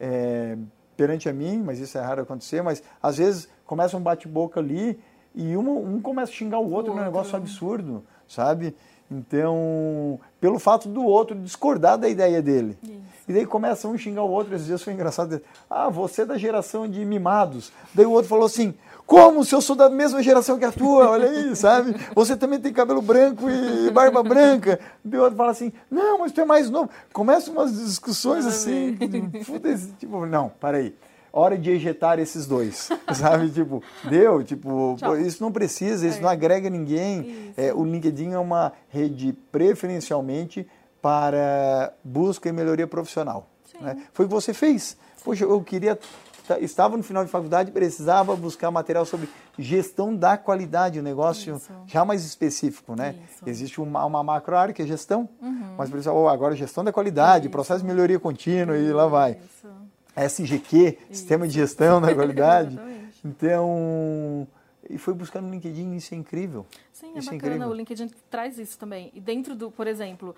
É, 0.00 0.56
perante 0.96 1.28
a 1.28 1.32
mim, 1.32 1.62
mas 1.62 1.78
isso 1.78 1.98
é 1.98 2.00
raro 2.00 2.22
acontecer, 2.22 2.62
mas 2.62 2.82
às 3.02 3.18
vezes 3.18 3.50
começa 3.66 3.98
um 3.98 4.00
bate-boca 4.00 4.58
ali 4.58 4.98
e 5.34 5.54
um, 5.58 5.96
um 5.96 6.00
começa 6.00 6.32
a 6.32 6.34
xingar 6.34 6.58
o 6.58 6.72
outro, 6.72 6.94
o 6.94 6.96
é 6.96 7.02
um 7.02 7.04
negócio 7.04 7.36
absurdo, 7.36 8.02
sabe? 8.26 8.74
Então, 9.10 10.20
pelo 10.40 10.58
fato 10.58 10.88
do 10.88 11.04
outro 11.04 11.36
discordar 11.36 11.98
da 11.98 12.08
ideia 12.08 12.40
dele. 12.40 12.78
Isso. 12.82 13.00
E 13.28 13.32
daí 13.32 13.44
começa 13.46 13.88
um 13.88 13.94
a 13.94 13.98
xingar 13.98 14.22
o 14.22 14.30
outro, 14.30 14.54
esses 14.54 14.66
dias 14.66 14.82
foi 14.82 14.92
engraçado. 14.92 15.40
Ah, 15.68 15.88
você 15.88 16.22
é 16.22 16.26
da 16.26 16.38
geração 16.38 16.88
de 16.88 17.04
mimados. 17.04 17.72
Daí 17.92 18.06
o 18.06 18.12
outro 18.12 18.28
falou 18.28 18.46
assim, 18.46 18.74
como 19.06 19.44
se 19.44 19.54
eu 19.54 19.60
sou 19.60 19.74
da 19.74 19.90
mesma 19.90 20.22
geração 20.22 20.58
que 20.58 20.64
a 20.64 20.70
tua? 20.70 21.10
Olha 21.10 21.28
aí, 21.28 21.54
sabe? 21.56 21.94
Você 22.14 22.36
também 22.36 22.60
tem 22.60 22.72
cabelo 22.72 23.02
branco 23.02 23.50
e 23.50 23.90
barba 23.90 24.22
branca. 24.22 24.78
Daí 25.04 25.18
o 25.18 25.24
outro 25.24 25.36
fala 25.36 25.50
assim, 25.50 25.72
não, 25.90 26.18
mas 26.18 26.30
tu 26.30 26.40
é 26.40 26.44
mais 26.44 26.70
novo. 26.70 26.90
Começa 27.12 27.50
umas 27.50 27.74
discussões 27.74 28.46
assim, 28.46 28.96
tipo, 29.98 30.24
não, 30.26 30.48
para 30.48 30.78
aí 30.78 30.94
hora 31.32 31.56
de 31.56 31.70
ejetar 31.70 32.18
esses 32.18 32.46
dois, 32.46 32.88
sabe? 33.14 33.50
Tipo, 33.50 33.82
deu, 34.08 34.42
tipo, 34.42 34.96
pô, 35.00 35.16
isso 35.16 35.42
não 35.42 35.52
precisa, 35.52 36.06
isso 36.06 36.18
é. 36.18 36.20
não 36.20 36.28
agrega 36.28 36.68
ninguém. 36.70 37.52
É, 37.56 37.72
o 37.72 37.84
LinkedIn 37.84 38.32
é 38.32 38.38
uma 38.38 38.72
rede 38.88 39.32
preferencialmente 39.52 40.66
para 41.00 41.92
busca 42.04 42.48
e 42.48 42.52
melhoria 42.52 42.86
profissional. 42.86 43.46
Né? 43.80 43.96
Foi 44.12 44.26
o 44.26 44.28
que 44.28 44.34
você 44.34 44.52
fez. 44.52 44.96
Poxa, 45.24 45.44
eu 45.44 45.60
queria 45.62 45.98
estava 46.60 46.96
no 46.96 47.02
final 47.02 47.24
de 47.24 47.30
faculdade, 47.30 47.70
precisava 47.70 48.34
buscar 48.34 48.70
material 48.70 49.04
sobre 49.04 49.28
gestão 49.58 50.14
da 50.14 50.36
qualidade, 50.36 50.98
um 50.98 51.02
negócio 51.02 51.56
Isso. 51.56 51.70
já 51.86 52.04
mais 52.04 52.24
específico, 52.24 52.96
né? 52.96 53.14
Isso. 53.30 53.48
Existe 53.48 53.80
uma, 53.80 54.04
uma 54.04 54.22
macro 54.22 54.56
área 54.56 54.74
que 54.74 54.82
é 54.82 54.86
gestão, 54.86 55.28
uhum. 55.40 55.74
mas 55.76 55.90
por 55.90 56.00
oh, 56.08 56.28
agora 56.28 56.56
gestão 56.56 56.82
da 56.82 56.92
qualidade, 56.92 57.46
Isso. 57.46 57.52
processo 57.52 57.80
de 57.80 57.86
melhoria 57.86 58.18
contínua 58.18 58.76
e 58.76 58.92
lá 58.92 59.06
vai. 59.06 59.38
SGQ, 60.24 60.98
Sistema 61.10 61.46
de 61.46 61.54
Gestão 61.54 62.00
da 62.00 62.12
Qualidade. 62.14 62.78
então, 63.24 64.46
e 64.88 64.98
foi 64.98 65.14
buscar 65.14 65.40
no 65.40 65.50
LinkedIn, 65.50 65.94
isso 65.94 66.14
é 66.14 66.16
incrível. 66.16 66.66
Sim, 66.92 67.12
é 67.14 67.18
isso 67.18 67.30
é 67.30 67.34
bacana, 67.34 67.64
é 67.64 67.68
o 67.68 67.72
LinkedIn 67.72 68.10
traz 68.30 68.58
isso 68.58 68.78
também. 68.78 69.10
E 69.14 69.20
dentro 69.20 69.54
do, 69.54 69.70
por 69.70 69.86
exemplo, 69.86 70.34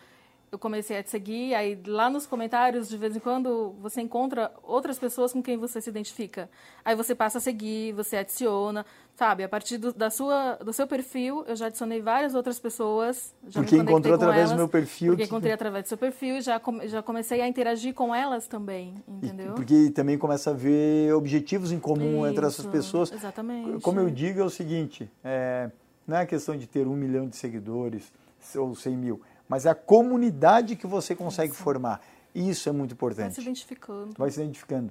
eu 0.53 0.59
comecei 0.59 0.99
a 0.99 1.03
te 1.03 1.09
seguir, 1.09 1.55
aí 1.55 1.81
lá 1.87 2.11
nos 2.11 2.27
comentários, 2.27 2.87
de 2.87 2.99
vez 2.99 3.17
em 3.17 3.19
quando, 3.19 3.75
você 3.81 4.03
encontra 4.03 4.53
outras 4.63 4.99
pessoas 4.99 5.33
com 5.33 5.43
quem 5.43 5.57
você 5.57 5.81
se 5.81 5.89
identifica. 5.89 6.49
Aí 6.85 6.95
você 6.95 7.15
passa 7.15 7.39
a 7.39 7.41
seguir, 7.41 7.95
você 7.95 8.19
adiciona, 8.19 8.85
sabe? 9.17 9.43
A 9.45 9.49
partir 9.49 9.79
do, 9.79 9.95
da 9.95 10.11
sua, 10.11 10.57
do 10.57 10.71
seu 10.71 10.87
perfil, 10.87 11.43
eu 11.49 11.57
já 11.57 11.67
adicionei 11.69 12.03
várias 12.03 12.35
outras 12.35 12.59
pessoas. 12.59 13.35
Já 13.49 13.63
porque 13.63 13.79
encontrou 13.79 14.15
através 14.15 14.41
elas, 14.41 14.51
do 14.51 14.57
meu 14.57 14.69
perfil. 14.69 15.13
Porque 15.13 15.23
que... 15.23 15.29
encontrei 15.31 15.53
através 15.55 15.85
do 15.85 15.89
seu 15.89 15.97
perfil 15.97 16.37
e 16.37 16.43
já, 16.43 16.61
já 16.85 17.03
comecei 17.03 17.41
a 17.41 17.49
interagir 17.49 17.95
com 17.95 18.15
elas 18.15 18.47
também, 18.47 18.95
entendeu? 19.09 19.53
E, 19.53 19.55
porque 19.55 19.91
também 19.91 20.19
começa 20.19 20.51
a 20.51 20.55
ver 20.55 21.15
objetivos 21.15 21.73
em 21.73 21.81
comum 21.81 22.19
Isso, 22.19 22.27
entre 22.27 22.47
essas 22.47 22.67
pessoas. 22.67 23.11
Exatamente. 23.11 23.81
Como 23.81 23.99
eu 23.99 24.11
digo, 24.11 24.39
é 24.39 24.45
o 24.45 24.51
seguinte, 24.51 25.11
é, 25.25 25.71
não 26.07 26.19
é 26.19 26.27
questão 26.27 26.59
de 26.59 26.67
ter 26.67 26.87
um 26.87 26.95
milhão 26.95 27.27
de 27.27 27.37
seguidores 27.37 28.13
ou 28.55 28.75
cem 28.75 28.95
mil 28.95 29.23
mas 29.53 29.67
é 29.67 29.69
a 29.69 29.75
comunidade 29.75 30.77
que 30.77 30.87
você 30.87 31.15
consegue 31.15 31.53
Isso. 31.53 31.63
formar. 31.63 32.01
Isso 32.35 32.71
é 32.71 32.73
muito 32.73 32.95
importante. 32.95 33.25
Vai 33.27 33.35
se 33.35 33.41
identificando. 33.43 34.15
Vai 34.17 34.31
se 34.31 34.41
identificando. 34.41 34.91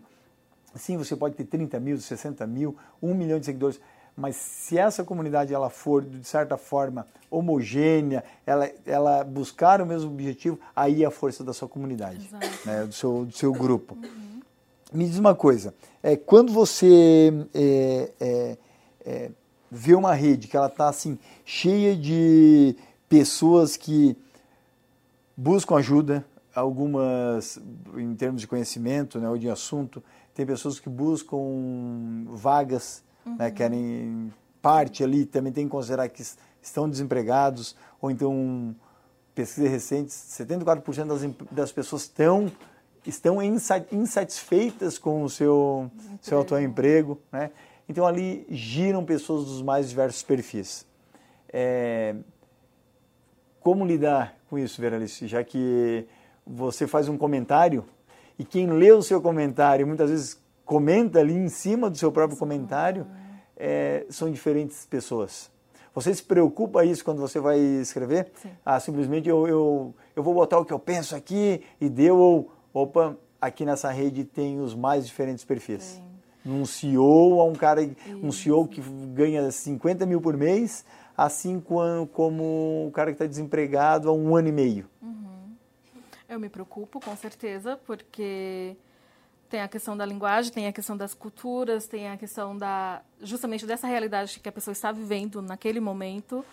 Sim, 0.75 0.97
você 0.97 1.15
pode 1.15 1.33
ter 1.33 1.45
30 1.45 1.79
mil, 1.79 1.97
60 1.99 2.45
mil, 2.45 2.77
1 3.01 3.15
milhão 3.15 3.39
de 3.39 3.47
seguidores, 3.47 3.81
mas 4.15 4.35
se 4.35 4.77
essa 4.77 5.03
comunidade 5.03 5.51
ela 5.51 5.71
for, 5.71 6.05
de 6.05 6.23
certa 6.27 6.57
forma, 6.57 7.07
homogênea, 7.31 8.23
ela, 8.45 8.69
ela 8.85 9.23
buscar 9.23 9.81
o 9.81 9.85
mesmo 9.87 10.11
objetivo, 10.11 10.59
aí 10.75 11.01
é 11.03 11.07
a 11.07 11.11
força 11.11 11.43
da 11.43 11.53
sua 11.53 11.67
comunidade, 11.67 12.29
né, 12.63 12.85
do, 12.85 12.93
seu, 12.93 13.25
do 13.25 13.35
seu 13.35 13.51
grupo. 13.51 13.95
Uhum. 13.95 14.41
Me 14.93 15.07
diz 15.07 15.17
uma 15.17 15.33
coisa, 15.33 15.73
é, 16.03 16.15
quando 16.15 16.53
você 16.53 17.33
é, 17.51 18.11
é, 18.19 18.57
é, 19.03 19.31
vê 19.71 19.95
uma 19.95 20.13
rede 20.13 20.47
que 20.47 20.55
ela 20.55 20.67
está 20.67 20.87
assim, 20.87 21.17
cheia 21.43 21.95
de 21.95 22.75
pessoas 23.09 23.75
que 23.75 24.15
buscam 25.41 25.77
ajuda, 25.77 26.23
algumas 26.53 27.59
em 27.97 28.13
termos 28.15 28.41
de 28.41 28.47
conhecimento 28.47 29.19
né, 29.19 29.27
ou 29.27 29.37
de 29.37 29.49
assunto. 29.49 30.03
Tem 30.35 30.45
pessoas 30.45 30.79
que 30.79 30.87
buscam 30.87 32.25
vagas, 32.27 33.03
né, 33.25 33.31
uhum. 33.31 33.37
né, 33.37 33.51
querem 33.51 34.33
parte 34.61 35.03
ali, 35.03 35.25
também 35.25 35.51
tem 35.51 35.65
que 35.65 35.71
considerar 35.71 36.07
que 36.09 36.21
estão 36.61 36.87
desempregados, 36.87 37.75
ou 37.99 38.11
então, 38.11 38.75
pesquisa 39.33 39.67
recentes, 39.67 40.13
74% 40.13 41.07
das, 41.07 41.49
das 41.49 41.71
pessoas 41.71 42.03
estão, 42.03 42.51
estão 43.03 43.39
insatisfeitas 43.41 44.99
com 44.99 45.23
o 45.23 45.29
seu, 45.29 45.89
seu 46.21 46.41
atual 46.41 46.61
emprego. 46.61 47.19
Né? 47.31 47.49
Então 47.89 48.05
ali 48.05 48.45
giram 48.47 49.03
pessoas 49.03 49.45
dos 49.45 49.63
mais 49.63 49.89
diversos 49.89 50.21
perfis. 50.21 50.85
É, 51.51 52.15
como 53.61 53.85
lidar 53.85 54.35
com 54.49 54.59
isso, 54.59 54.81
Veralice? 54.81 55.27
Já 55.27 55.43
que 55.43 56.05
você 56.45 56.85
faz 56.85 57.07
um 57.07 57.17
comentário 57.17 57.85
e 58.37 58.43
quem 58.43 58.67
lê 58.67 58.91
o 58.91 59.01
seu 59.01 59.21
comentário 59.21 59.87
muitas 59.87 60.09
vezes 60.09 60.41
comenta 60.65 61.19
ali 61.19 61.35
em 61.35 61.47
cima 61.47 61.89
do 61.89 61.97
seu 61.97 62.11
próprio 62.11 62.37
comentário, 62.37 63.05
é, 63.55 64.05
são 64.09 64.31
diferentes 64.31 64.85
pessoas. 64.85 65.51
Você 65.93 66.13
se 66.13 66.23
preocupa 66.23 66.85
isso 66.85 67.03
quando 67.03 67.19
você 67.19 67.39
vai 67.39 67.59
escrever? 67.59 68.31
Sim. 68.41 68.49
Ah, 68.65 68.79
simplesmente 68.79 69.27
eu, 69.27 69.47
eu, 69.47 69.95
eu 70.15 70.23
vou 70.23 70.33
botar 70.33 70.57
o 70.57 70.65
que 70.65 70.73
eu 70.73 70.79
penso 70.79 71.15
aqui 71.15 71.61
e 71.79 71.89
deu, 71.89 72.17
ou 72.17 72.51
opa, 72.73 73.17
aqui 73.39 73.65
nessa 73.65 73.91
rede 73.91 74.23
tem 74.23 74.59
os 74.59 74.73
mais 74.73 75.05
diferentes 75.05 75.43
perfis. 75.43 75.83
Sim. 75.83 76.03
Um 76.45 76.65
CEO, 76.65 77.47
um 77.47 77.53
cara, 77.53 77.83
isso. 77.83 77.95
um 78.23 78.31
CEO 78.31 78.67
que 78.67 78.81
ganha 79.13 79.51
50 79.51 80.05
mil 80.05 80.21
por 80.21 80.35
mês, 80.35 80.83
assim 81.25 81.59
como 81.59 82.87
o 82.87 82.91
cara 82.91 83.11
que 83.11 83.15
está 83.15 83.25
desempregado 83.25 84.09
há 84.09 84.13
um 84.13 84.35
ano 84.35 84.47
e 84.47 84.51
meio? 84.51 84.89
Uhum. 85.01 85.55
Eu 86.27 86.39
me 86.39 86.49
preocupo, 86.49 86.99
com 86.99 87.15
certeza, 87.15 87.79
porque 87.85 88.75
tem 89.49 89.61
a 89.61 89.67
questão 89.67 89.95
da 89.97 90.05
linguagem, 90.05 90.51
tem 90.51 90.67
a 90.67 90.71
questão 90.71 90.95
das 90.95 91.13
culturas, 91.13 91.85
tem 91.85 92.09
a 92.09 92.17
questão 92.17 92.57
da 92.57 93.01
justamente 93.21 93.65
dessa 93.65 93.85
realidade 93.85 94.39
que 94.39 94.47
a 94.47 94.51
pessoa 94.51 94.71
está 94.71 94.91
vivendo 94.91 95.41
naquele 95.41 95.79
momento. 95.79 96.43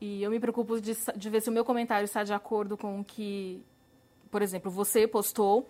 E 0.00 0.22
eu 0.22 0.30
me 0.30 0.40
preocupo 0.40 0.80
de, 0.80 0.96
de 1.14 1.30
ver 1.30 1.42
se 1.42 1.50
o 1.50 1.52
meu 1.52 1.64
comentário 1.64 2.06
está 2.06 2.24
de 2.24 2.32
acordo 2.32 2.76
com 2.76 3.00
o 3.00 3.04
que, 3.04 3.62
por 4.30 4.40
exemplo, 4.40 4.70
você 4.70 5.06
postou. 5.06 5.68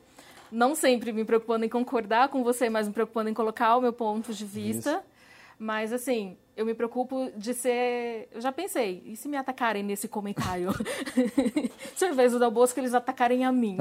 Não 0.51 0.75
sempre 0.75 1.13
me 1.13 1.25
preocupando 1.25 1.65
em 1.65 1.69
concordar 1.69 2.29
com 2.29 2.45
você, 2.45 2.71
mas 2.71 2.87
me 2.87 2.95
preocupando 2.95 3.29
em 3.29 3.35
colocar 3.35 3.77
o 3.77 3.81
meu 3.81 3.93
ponto 3.93 4.33
de 4.33 4.45
vista. 4.45 4.91
Isso. 4.91 5.03
Mas, 5.59 5.93
assim, 5.93 6.39
eu 6.61 6.67
me 6.67 6.75
preocupo 6.75 7.33
de 7.35 7.55
ser. 7.55 8.29
Eu 8.31 8.41
já 8.41 8.53
pensei, 8.53 9.03
e 9.07 9.17
se 9.17 9.29
me 9.29 9.37
atacarem 9.39 9.83
nesse 9.83 10.07
comentário? 10.07 10.71
se 11.97 12.05
ao 12.05 12.13
invés 12.13 12.33
do 12.33 12.39
Dal 12.39 12.51
Bosco 12.51 12.79
eles 12.79 12.93
atacarem 12.93 13.47
a 13.47 13.51
mim? 13.51 13.79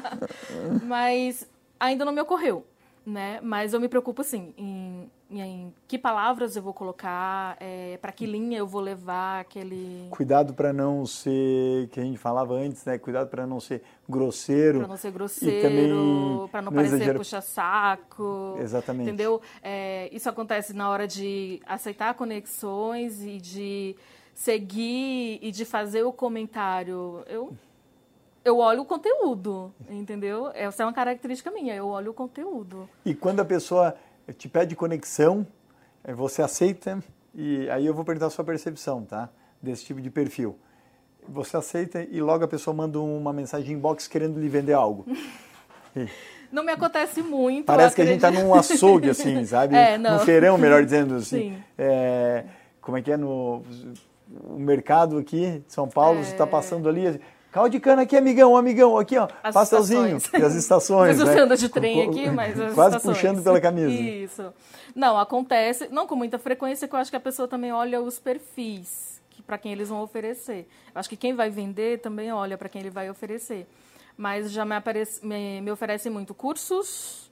Mas 0.84 1.48
ainda 1.80 2.04
não 2.04 2.12
me 2.12 2.20
ocorreu 2.20 2.66
né? 3.06 3.38
Mas 3.42 3.74
eu 3.74 3.80
me 3.80 3.88
preocupo, 3.88 4.22
sim, 4.24 4.54
em, 4.56 5.10
em 5.30 5.72
que 5.88 5.98
palavras 5.98 6.54
eu 6.54 6.62
vou 6.62 6.72
colocar, 6.72 7.56
é, 7.60 7.98
para 8.00 8.12
que 8.12 8.26
linha 8.26 8.58
eu 8.58 8.66
vou 8.66 8.80
levar 8.80 9.40
aquele... 9.40 10.06
Cuidado 10.10 10.54
para 10.54 10.72
não 10.72 11.06
ser, 11.06 11.88
que 11.88 11.98
a 11.98 12.02
gente 12.02 12.18
falava 12.18 12.54
antes, 12.54 12.84
né? 12.84 12.98
Cuidado 12.98 13.28
para 13.28 13.46
não 13.46 13.58
ser 13.58 13.82
grosseiro. 14.08 14.80
Para 14.80 14.88
não 14.88 14.96
ser 14.96 15.10
grosseiro, 15.10 16.48
para 16.50 16.62
não, 16.62 16.70
não 16.70 16.76
parecer 16.76 16.96
exagero... 16.96 17.18
puxa-saco. 17.18 18.56
Exatamente. 18.60 19.08
Entendeu? 19.08 19.40
É, 19.62 20.08
isso 20.12 20.28
acontece 20.28 20.72
na 20.72 20.88
hora 20.88 21.08
de 21.08 21.60
aceitar 21.66 22.14
conexões 22.14 23.22
e 23.22 23.38
de 23.38 23.96
seguir 24.34 25.38
e 25.40 25.50
de 25.50 25.64
fazer 25.64 26.02
o 26.02 26.12
comentário. 26.12 27.24
Eu 27.26 27.52
eu 28.44 28.58
olho 28.58 28.82
o 28.82 28.84
conteúdo, 28.84 29.72
entendeu? 29.88 30.50
Essa 30.52 30.82
é 30.82 30.86
uma 30.86 30.92
característica 30.92 31.50
minha, 31.50 31.74
eu 31.74 31.88
olho 31.88 32.10
o 32.10 32.14
conteúdo. 32.14 32.86
E 33.02 33.14
quando 33.14 33.40
a 33.40 33.44
pessoa 33.44 33.96
te 34.32 34.48
pede 34.48 34.74
conexão, 34.74 35.46
é, 36.02 36.12
você 36.12 36.42
aceita, 36.42 37.02
e 37.34 37.68
aí 37.70 37.84
eu 37.84 37.94
vou 37.94 38.04
perguntar 38.04 38.26
a 38.26 38.30
sua 38.30 38.44
percepção, 38.44 39.04
tá? 39.04 39.28
Desse 39.60 39.84
tipo 39.84 40.00
de 40.00 40.10
perfil. 40.10 40.58
Você 41.28 41.56
aceita 41.56 42.06
e 42.10 42.20
logo 42.20 42.44
a 42.44 42.48
pessoa 42.48 42.74
manda 42.74 43.00
uma 43.00 43.32
mensagem 43.32 43.74
inbox 43.74 44.06
querendo 44.06 44.38
lhe 44.38 44.48
vender 44.48 44.74
algo. 44.74 45.06
Não 46.52 46.62
me 46.62 46.70
acontece 46.70 47.20
muito. 47.20 47.66
Parece 47.66 47.96
que 47.96 48.02
a 48.02 48.06
gente 48.06 48.16
está 48.16 48.30
num 48.30 48.54
açougue, 48.54 49.10
assim, 49.10 49.42
sabe? 49.46 49.74
É, 49.74 49.98
não. 49.98 50.14
No 50.14 50.20
feirão, 50.20 50.56
melhor 50.56 50.84
dizendo 50.86 51.16
assim. 51.16 51.50
Sim. 51.50 51.64
É, 51.76 52.44
como 52.80 52.96
é 52.96 53.02
que 53.02 53.10
é 53.10 53.16
no 53.16 53.62
o 54.44 54.56
mercado 54.56 55.18
aqui 55.18 55.62
de 55.66 55.72
São 55.72 55.88
Paulo? 55.88 56.22
Você 56.22 56.30
está 56.30 56.46
passando 56.46 56.88
ali. 56.88 57.20
Caldo 57.54 57.70
de 57.70 57.78
cana 57.78 58.02
aqui, 58.02 58.16
amigão, 58.16 58.56
amigão, 58.56 58.98
aqui, 58.98 59.16
ó, 59.16 59.28
As 59.40 59.54
pastelzinho. 59.54 60.16
estações. 60.16 60.42
E 60.42 60.44
as 60.44 60.54
estações, 60.56 61.18
Mas 61.20 61.28
né? 61.28 61.40
anda 61.40 61.56
de 61.56 61.68
trem 61.68 62.02
aqui, 62.02 62.28
mas 62.28 62.58
as 62.58 62.74
Quase 62.74 62.96
estações. 62.96 63.16
puxando 63.16 63.44
pela 63.44 63.60
camisa. 63.60 63.92
Isso. 63.92 64.52
Não, 64.92 65.16
acontece, 65.16 65.86
não 65.88 66.04
com 66.04 66.16
muita 66.16 66.36
frequência, 66.36 66.88
que 66.88 66.94
eu 66.96 66.98
acho 66.98 67.12
que 67.12 67.16
a 67.16 67.20
pessoa 67.20 67.46
também 67.46 67.72
olha 67.72 68.02
os 68.02 68.18
perfis 68.18 69.22
que 69.30 69.40
para 69.40 69.56
quem 69.56 69.70
eles 69.70 69.88
vão 69.88 70.02
oferecer. 70.02 70.66
Eu 70.92 70.98
acho 70.98 71.08
que 71.08 71.16
quem 71.16 71.32
vai 71.32 71.48
vender 71.48 72.00
também 72.00 72.32
olha 72.32 72.58
para 72.58 72.68
quem 72.68 72.80
ele 72.80 72.90
vai 72.90 73.08
oferecer. 73.08 73.68
Mas 74.16 74.50
já 74.50 74.64
me, 74.64 74.74
aparece, 74.74 75.24
me, 75.24 75.60
me 75.60 75.70
oferecem 75.70 76.10
muito 76.10 76.34
cursos, 76.34 77.30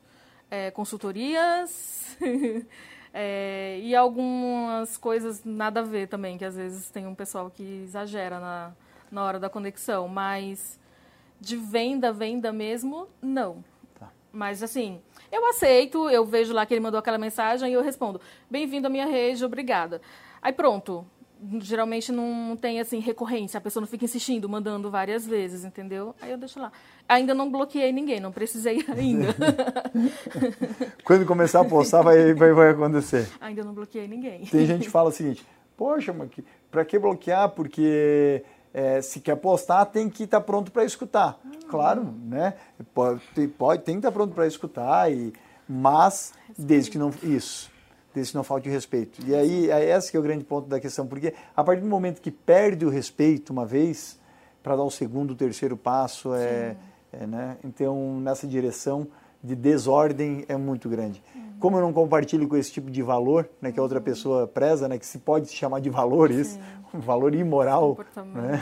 é, 0.49 0.71
consultorias 0.71 2.17
é, 3.13 3.77
e 3.83 3.93
algumas 3.97 4.97
coisas 4.97 5.43
nada 5.45 5.81
a 5.81 5.83
ver 5.83 6.07
também, 6.07 6.39
que 6.39 6.45
às 6.45 6.55
vezes 6.55 6.89
tem 6.91 7.09
um 7.09 7.15
pessoal 7.15 7.51
que 7.51 7.83
exagera 7.85 8.39
na, 8.39 8.73
na 9.13 9.23
hora 9.23 9.39
da 9.39 9.49
conexão. 9.49 10.09
Mas 10.09 10.81
de 11.41 11.57
venda, 11.57 12.13
venda 12.13 12.53
mesmo, 12.53 13.07
não. 13.21 13.63
Tá. 13.99 14.09
Mas 14.33 14.63
assim, 14.63 15.01
eu 15.31 15.45
aceito, 15.49 16.09
eu 16.09 16.25
vejo 16.25 16.53
lá 16.53 16.65
que 16.65 16.73
ele 16.75 16.81
mandou 16.81 16.99
aquela 16.99 17.19
mensagem 17.19 17.71
e 17.71 17.75
eu 17.75 17.83
respondo: 17.83 18.21
bem-vindo 18.51 18.87
à 18.87 18.91
minha 18.91 19.07
rede, 19.07 19.45
obrigada. 19.45 20.01
Aí 20.41 20.53
pronto. 20.53 21.05
Geralmente 21.59 22.13
não 22.13 22.57
tem 22.57 22.79
assim 22.79 23.01
recorrência, 23.01 23.59
a 23.59 23.61
pessoa 23.61 23.81
não 23.81 23.89
fica 23.89 24.05
insistindo, 24.05 24.49
mandando 24.49 24.89
várias 24.93 25.27
vezes, 25.27 25.65
entendeu? 25.65 26.15
Aí 26.23 26.31
eu 26.31 26.39
deixo 26.39 26.61
lá. 26.61 26.71
Ainda 27.09 27.35
não 27.35 27.51
bloqueei 27.51 27.91
ninguém, 27.91 28.21
não 28.21 28.31
precisei 28.31 28.85
ainda. 28.97 29.35
Quando 31.05 31.27
começar 31.27 31.63
a 31.63 31.65
postar, 31.65 32.03
vai, 32.03 32.33
vai, 32.33 32.53
vai 32.53 32.71
acontecer. 32.71 33.29
ainda 33.41 33.65
não 33.65 33.75
bloqueei 33.75 34.07
ninguém. 34.07 34.47
Tem 34.47 34.65
gente 34.65 34.85
que 34.85 34.91
fala 34.91 35.09
o 35.09 35.13
seguinte: 35.13 35.45
Poxa, 35.77 36.13
mas 36.13 36.31
pra 36.71 36.85
que 36.85 36.97
bloquear? 36.97 37.49
Porque 37.49 38.45
é, 38.73 39.01
se 39.03 39.21
quer 39.21 39.37
postar, 39.37 39.85
tem 39.87 40.09
que 40.09 40.25
estar 40.25 40.41
pronto 40.41 40.73
para 40.73 40.85
escutar. 40.85 41.39
Claro, 41.69 42.15
né? 42.25 42.55
Pode, 42.95 43.23
pode, 43.59 43.83
tem 43.83 43.97
que 43.97 43.99
estar 44.01 44.13
pronto 44.13 44.35
para 44.35 44.47
escutar, 44.47 45.11
e, 45.13 45.33
mas 45.69 46.33
desde 46.57 46.91
que 46.91 46.99
não. 46.99 47.11
Isso. 47.23 47.71
Desde 48.15 48.33
que 48.33 48.37
não 48.37 48.45
falte 48.45 48.69
respeito. 48.69 49.27
E 49.27 49.35
aí, 49.35 49.71
é 49.71 49.97
esse 49.97 50.11
que 50.11 50.17
é 50.17 50.21
o 50.21 50.23
grande 50.23 50.45
ponto 50.45 50.69
da 50.69 50.79
questão, 50.79 51.07
porque 51.07 51.33
a 51.57 51.65
partir 51.65 51.81
do 51.81 51.89
momento 51.89 52.21
que 52.21 52.31
perde 52.31 52.85
o 52.85 52.91
respeito 52.91 53.51
uma 53.51 53.65
vez, 53.65 54.19
para 54.63 54.77
dar 54.77 54.83
o 54.83 54.91
segundo, 54.91 55.31
o 55.31 55.35
terceiro 55.35 55.77
passo, 55.77 56.35
é, 56.35 56.77
é, 57.13 57.27
né? 57.27 57.57
Então, 57.65 58.21
nessa 58.21 58.47
direção 58.47 59.09
de 59.43 59.57
desordem 59.57 60.45
é 60.47 60.57
muito 60.57 60.89
grande. 60.89 61.23
Como 61.63 61.77
eu 61.77 61.81
não 61.81 61.93
compartilho 61.93 62.49
com 62.49 62.57
esse 62.57 62.73
tipo 62.73 62.91
de 62.91 63.03
valor, 63.03 63.49
né, 63.61 63.71
que 63.71 63.79
a 63.79 63.83
outra 63.85 64.01
pessoa 64.01 64.49
preza, 64.49 64.89
né, 64.89 64.99
que 64.99 65.07
se 65.07 65.21
pode 65.21 65.49
chamar 65.49 65.81
de 65.81 65.89
valor 65.89 66.29
isso, 66.33 66.59
um 66.93 66.99
valor 66.99 67.33
imoral, 67.37 67.97
né? 68.35 68.61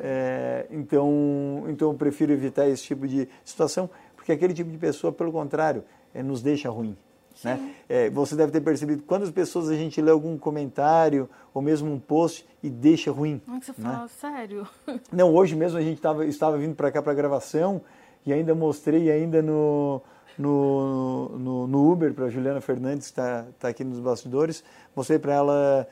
É, 0.00 0.66
então, 0.70 1.64
então 1.66 1.90
eu 1.90 1.94
prefiro 1.94 2.32
evitar 2.32 2.68
esse 2.68 2.84
tipo 2.84 3.08
de 3.08 3.28
situação, 3.44 3.90
porque 4.14 4.30
aquele 4.30 4.54
tipo 4.54 4.70
de 4.70 4.78
pessoa, 4.78 5.12
pelo 5.12 5.32
contrário, 5.32 5.82
é, 6.14 6.22
nos 6.22 6.40
deixa 6.40 6.70
ruim. 6.70 6.96
Né? 7.42 7.74
É, 7.88 8.10
você 8.10 8.36
deve 8.36 8.52
ter 8.52 8.60
percebido 8.60 9.02
quantas 9.02 9.32
pessoas 9.32 9.68
a 9.68 9.74
gente 9.74 10.00
lê 10.00 10.12
algum 10.12 10.38
comentário 10.38 11.28
ou 11.52 11.60
mesmo 11.60 11.92
um 11.92 11.98
post 11.98 12.46
e 12.62 12.70
deixa 12.70 13.10
ruim. 13.10 13.42
Como 13.44 13.56
é 13.56 13.60
que 13.60 13.66
você 13.66 13.72
né? 13.76 13.90
fala? 13.90 14.06
Sério? 14.06 14.68
Não, 15.10 15.34
hoje 15.34 15.56
mesmo 15.56 15.78
a 15.78 15.82
gente 15.82 16.00
tava, 16.00 16.24
estava 16.24 16.56
vindo 16.56 16.76
para 16.76 16.92
cá 16.92 17.02
para 17.02 17.12
gravação 17.12 17.82
e 18.24 18.32
ainda 18.32 18.54
mostrei 18.54 19.10
ainda 19.10 19.42
no, 19.42 20.00
no, 20.38 21.30
no, 21.38 21.66
no 21.66 21.92
Uber 21.92 22.12
para 22.14 22.28
Juliana 22.28 22.60
Fernandes, 22.60 23.06
que 23.06 23.12
está 23.12 23.46
tá 23.58 23.68
aqui 23.68 23.84
nos 23.84 24.00
bastidores, 24.00 24.62
mostrei 24.94 25.18
para 25.18 25.34
ela, 25.34 25.88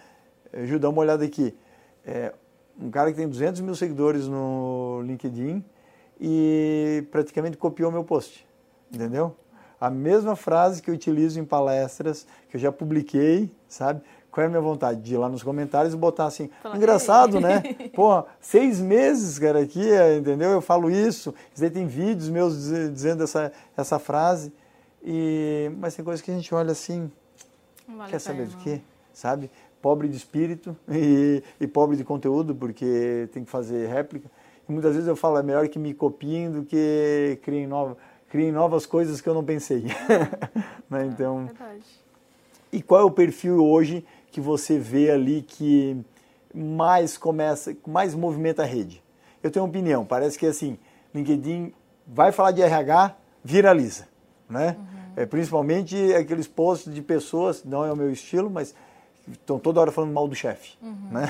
eh, 0.53 0.67
Ju, 0.67 0.79
dá 0.79 0.89
uma 0.89 1.01
olhada 1.01 1.25
aqui. 1.25 1.57
É, 2.05 2.33
um 2.81 2.91
cara 2.91 3.11
que 3.11 3.17
tem 3.17 3.29
200 3.29 3.61
mil 3.61 3.75
seguidores 3.75 4.27
no 4.27 5.01
LinkedIn 5.05 5.65
e 6.21 7.07
praticamente 7.11 7.57
copiou 7.57 7.91
meu 7.91 8.05
post, 8.05 8.47
entendeu? 8.93 9.37
A 9.81 9.91
mesma 9.91 10.35
frase 10.37 10.81
que 10.81 10.91
eu 10.91 10.95
utilizo 10.95 11.39
em 11.39 11.45
palestras, 11.45 12.27
que 12.49 12.57
eu 12.57 12.61
já 12.61 12.73
publiquei, 12.73 13.51
sabe? 13.69 14.03
Qual 14.35 14.43
é 14.43 14.47
a 14.47 14.51
minha 14.51 14.61
vontade? 14.61 15.01
De 15.01 15.15
ir 15.15 15.17
lá 15.17 15.29
nos 15.29 15.45
comentários 15.45 15.95
e 15.95 15.97
botar 15.97 16.27
assim, 16.27 16.51
Falar, 16.61 16.77
engraçado, 16.77 17.39
né? 17.39 17.63
Pô, 17.95 18.25
seis 18.41 18.81
meses, 18.81 19.39
cara, 19.39 19.61
aqui, 19.61 19.89
é, 19.89 20.17
entendeu? 20.17 20.51
Eu 20.51 20.61
falo 20.61 20.91
isso. 20.91 21.33
Isso 21.55 21.63
aí 21.63 21.71
tem 21.71 21.87
vídeos 21.87 22.29
meus 22.29 22.53
dize- 22.57 22.91
dizendo 22.91 23.23
essa, 23.23 23.53
essa 23.77 23.97
frase. 24.01 24.53
E, 25.05 25.71
mas 25.79 25.95
tem 25.95 26.05
coisas 26.05 26.21
que 26.21 26.33
a 26.33 26.35
gente 26.35 26.53
olha 26.53 26.73
assim, 26.73 27.09
vale 27.87 28.11
quer 28.11 28.19
saber 28.19 28.47
do 28.47 28.57
quê? 28.57 28.81
Sabe? 29.13 29.49
Pobre 29.81 30.09
de 30.09 30.17
espírito 30.17 30.77
e, 30.91 31.41
e 31.61 31.67
pobre 31.69 31.97
de 31.97 32.03
conteúdo, 32.03 32.57
porque 32.57 33.29
tem 33.33 33.45
que 33.45 33.51
fazer 33.53 33.87
réplica. 33.87 34.29
E 34.69 34.73
muitas 34.73 34.95
vezes 34.95 35.07
eu 35.07 35.15
falo, 35.15 35.39
é 35.39 35.45
melhor 35.45 35.69
que 35.69 35.79
me 35.79 35.95
copiem 35.95 36.51
do 36.51 36.65
que 36.65 37.39
criem, 37.43 37.69
nova, 37.69 37.97
criem 38.31 38.51
novas 38.51 38.85
coisas 38.85 39.21
que 39.21 39.29
eu 39.29 39.35
não 39.35 39.45
pensei. 39.45 39.85
né? 40.91 41.07
Então, 41.07 41.45
Verdade. 41.47 41.85
e 42.73 42.83
qual 42.83 43.01
é 43.01 43.05
o 43.05 43.13
perfil 43.13 43.65
hoje 43.65 44.05
que 44.35 44.41
você 44.41 44.77
vê 44.81 45.13
ali 45.13 45.43
que 45.43 45.97
mais 46.53 47.17
começa, 47.17 47.73
mais 47.87 48.17
movimenta 48.17 48.63
a 48.63 48.67
rede? 48.67 49.01
Eu 49.41 49.49
tenho 49.49 49.65
uma 49.65 49.69
opinião, 49.69 50.05
parece 50.05 50.37
que 50.37 50.45
assim, 50.45 50.77
LinkedIn 51.15 51.73
vai 52.05 52.33
falar 52.33 52.51
de 52.51 52.61
RH, 52.61 53.15
viraliza, 53.45 54.09
né? 54.51 54.77
É, 55.15 55.25
principalmente 55.25 56.13
aqueles 56.15 56.49
posts 56.49 56.93
de 56.93 57.01
pessoas, 57.01 57.63
não 57.63 57.85
é 57.85 57.93
o 57.93 57.97
meu 57.97 58.11
estilo, 58.11 58.51
mas 58.51 58.75
estão 59.31 59.57
toda 59.57 59.81
hora 59.81 59.93
falando 59.93 60.13
mal 60.13 60.27
do 60.27 60.35
chefe, 60.35 60.77
né? 60.83 61.29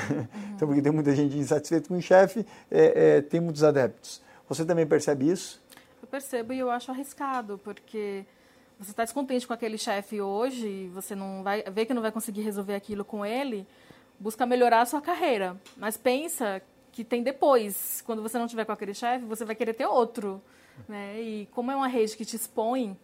Então, 0.56 0.66
porque 0.66 0.80
tem 0.80 0.90
muita 0.90 1.14
gente 1.14 1.36
insatisfeita 1.36 1.88
com 1.88 1.98
o 1.98 2.00
chefe, 2.00 2.46
é, 2.70 3.16
é, 3.16 3.20
tem 3.20 3.38
muitos 3.38 3.62
adeptos. 3.62 4.22
Você 4.48 4.64
também 4.64 4.86
percebe 4.86 5.30
isso? 5.30 5.62
Eu 6.00 6.08
percebo 6.08 6.54
e 6.54 6.58
eu 6.58 6.70
acho 6.70 6.90
arriscado, 6.90 7.60
porque 7.62 8.24
você 8.85 8.90
está 8.90 9.05
descontente 9.05 9.47
com 9.47 9.53
aquele 9.53 9.79
chefe 9.79 10.20
hoje, 10.20 10.90
você 10.92 11.14
não 11.14 11.42
vai 11.42 11.62
vê 11.62 11.87
que 11.87 11.94
não 11.94 12.03
vai 12.03 12.12
conseguir 12.12 12.42
resolver 12.42 12.75
aquilo 12.75 13.05
com 13.05 13.25
ele, 13.25 13.66
busca 14.20 14.44
melhorar 14.44 14.83
a 14.83 14.87
sua 14.87 15.01
carreira. 15.01 15.61
Mas 15.77 15.97
pensa 15.97 16.62
que 16.92 17.03
tem 17.03 17.23
depois, 17.23 18.03
quando 18.07 18.23
você 18.23 18.38
não 18.38 18.47
tiver 18.47 18.64
com 18.64 18.73
aquele 18.73 18.94
chefe, 18.94 19.25
você 19.25 19.44
vai 19.44 19.55
querer 19.55 19.75
ter 19.75 19.87
outro, 19.87 20.40
né? 20.88 21.20
E 21.20 21.47
como 21.53 21.70
é 21.70 21.77
uma 21.77 21.88
rede 21.88 22.16
que 22.16 22.25
te 22.25 22.37
expõe, 22.37 22.97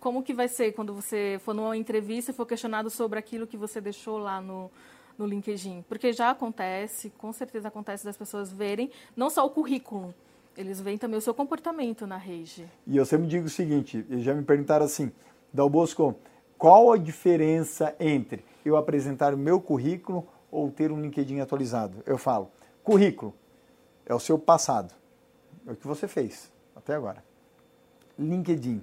como 0.00 0.22
que 0.22 0.34
vai 0.34 0.48
ser 0.48 0.72
quando 0.72 0.92
você 0.92 1.40
for 1.42 1.54
numa 1.54 1.76
entrevista 1.76 2.30
e 2.30 2.34
for 2.34 2.46
questionado 2.46 2.90
sobre 2.90 3.18
aquilo 3.18 3.46
que 3.46 3.56
você 3.56 3.80
deixou 3.80 4.18
lá 4.18 4.40
no, 4.40 4.70
no 5.16 5.26
LinkedIn? 5.26 5.84
Porque 5.88 6.12
já 6.12 6.30
acontece, 6.30 7.10
com 7.16 7.32
certeza 7.32 7.68
acontece 7.68 8.04
das 8.04 8.16
pessoas 8.16 8.52
verem 8.52 8.90
não 9.16 9.30
só 9.30 9.46
o 9.46 9.50
currículo, 9.50 10.14
eles 10.56 10.80
veem 10.80 10.98
também 10.98 11.18
o 11.18 11.20
seu 11.20 11.34
comportamento 11.34 12.06
na 12.06 12.16
rede. 12.16 12.68
E 12.86 12.96
eu 12.96 13.04
sempre 13.04 13.26
digo 13.26 13.46
o 13.46 13.50
seguinte, 13.50 14.04
já 14.20 14.34
me 14.34 14.42
perguntaram 14.42 14.84
assim, 14.84 15.12
Dal 15.52 15.68
Bosco, 15.68 16.14
qual 16.56 16.92
a 16.92 16.96
diferença 16.96 17.94
entre 17.98 18.44
eu 18.64 18.76
apresentar 18.76 19.34
o 19.34 19.38
meu 19.38 19.60
currículo 19.60 20.26
ou 20.50 20.70
ter 20.70 20.90
um 20.90 21.00
LinkedIn 21.00 21.40
atualizado? 21.40 22.02
Eu 22.06 22.16
falo, 22.16 22.50
currículo 22.82 23.34
é 24.06 24.14
o 24.14 24.20
seu 24.20 24.38
passado, 24.38 24.94
é 25.66 25.72
o 25.72 25.76
que 25.76 25.86
você 25.86 26.06
fez 26.06 26.50
até 26.74 26.94
agora. 26.94 27.24
LinkedIn 28.18 28.82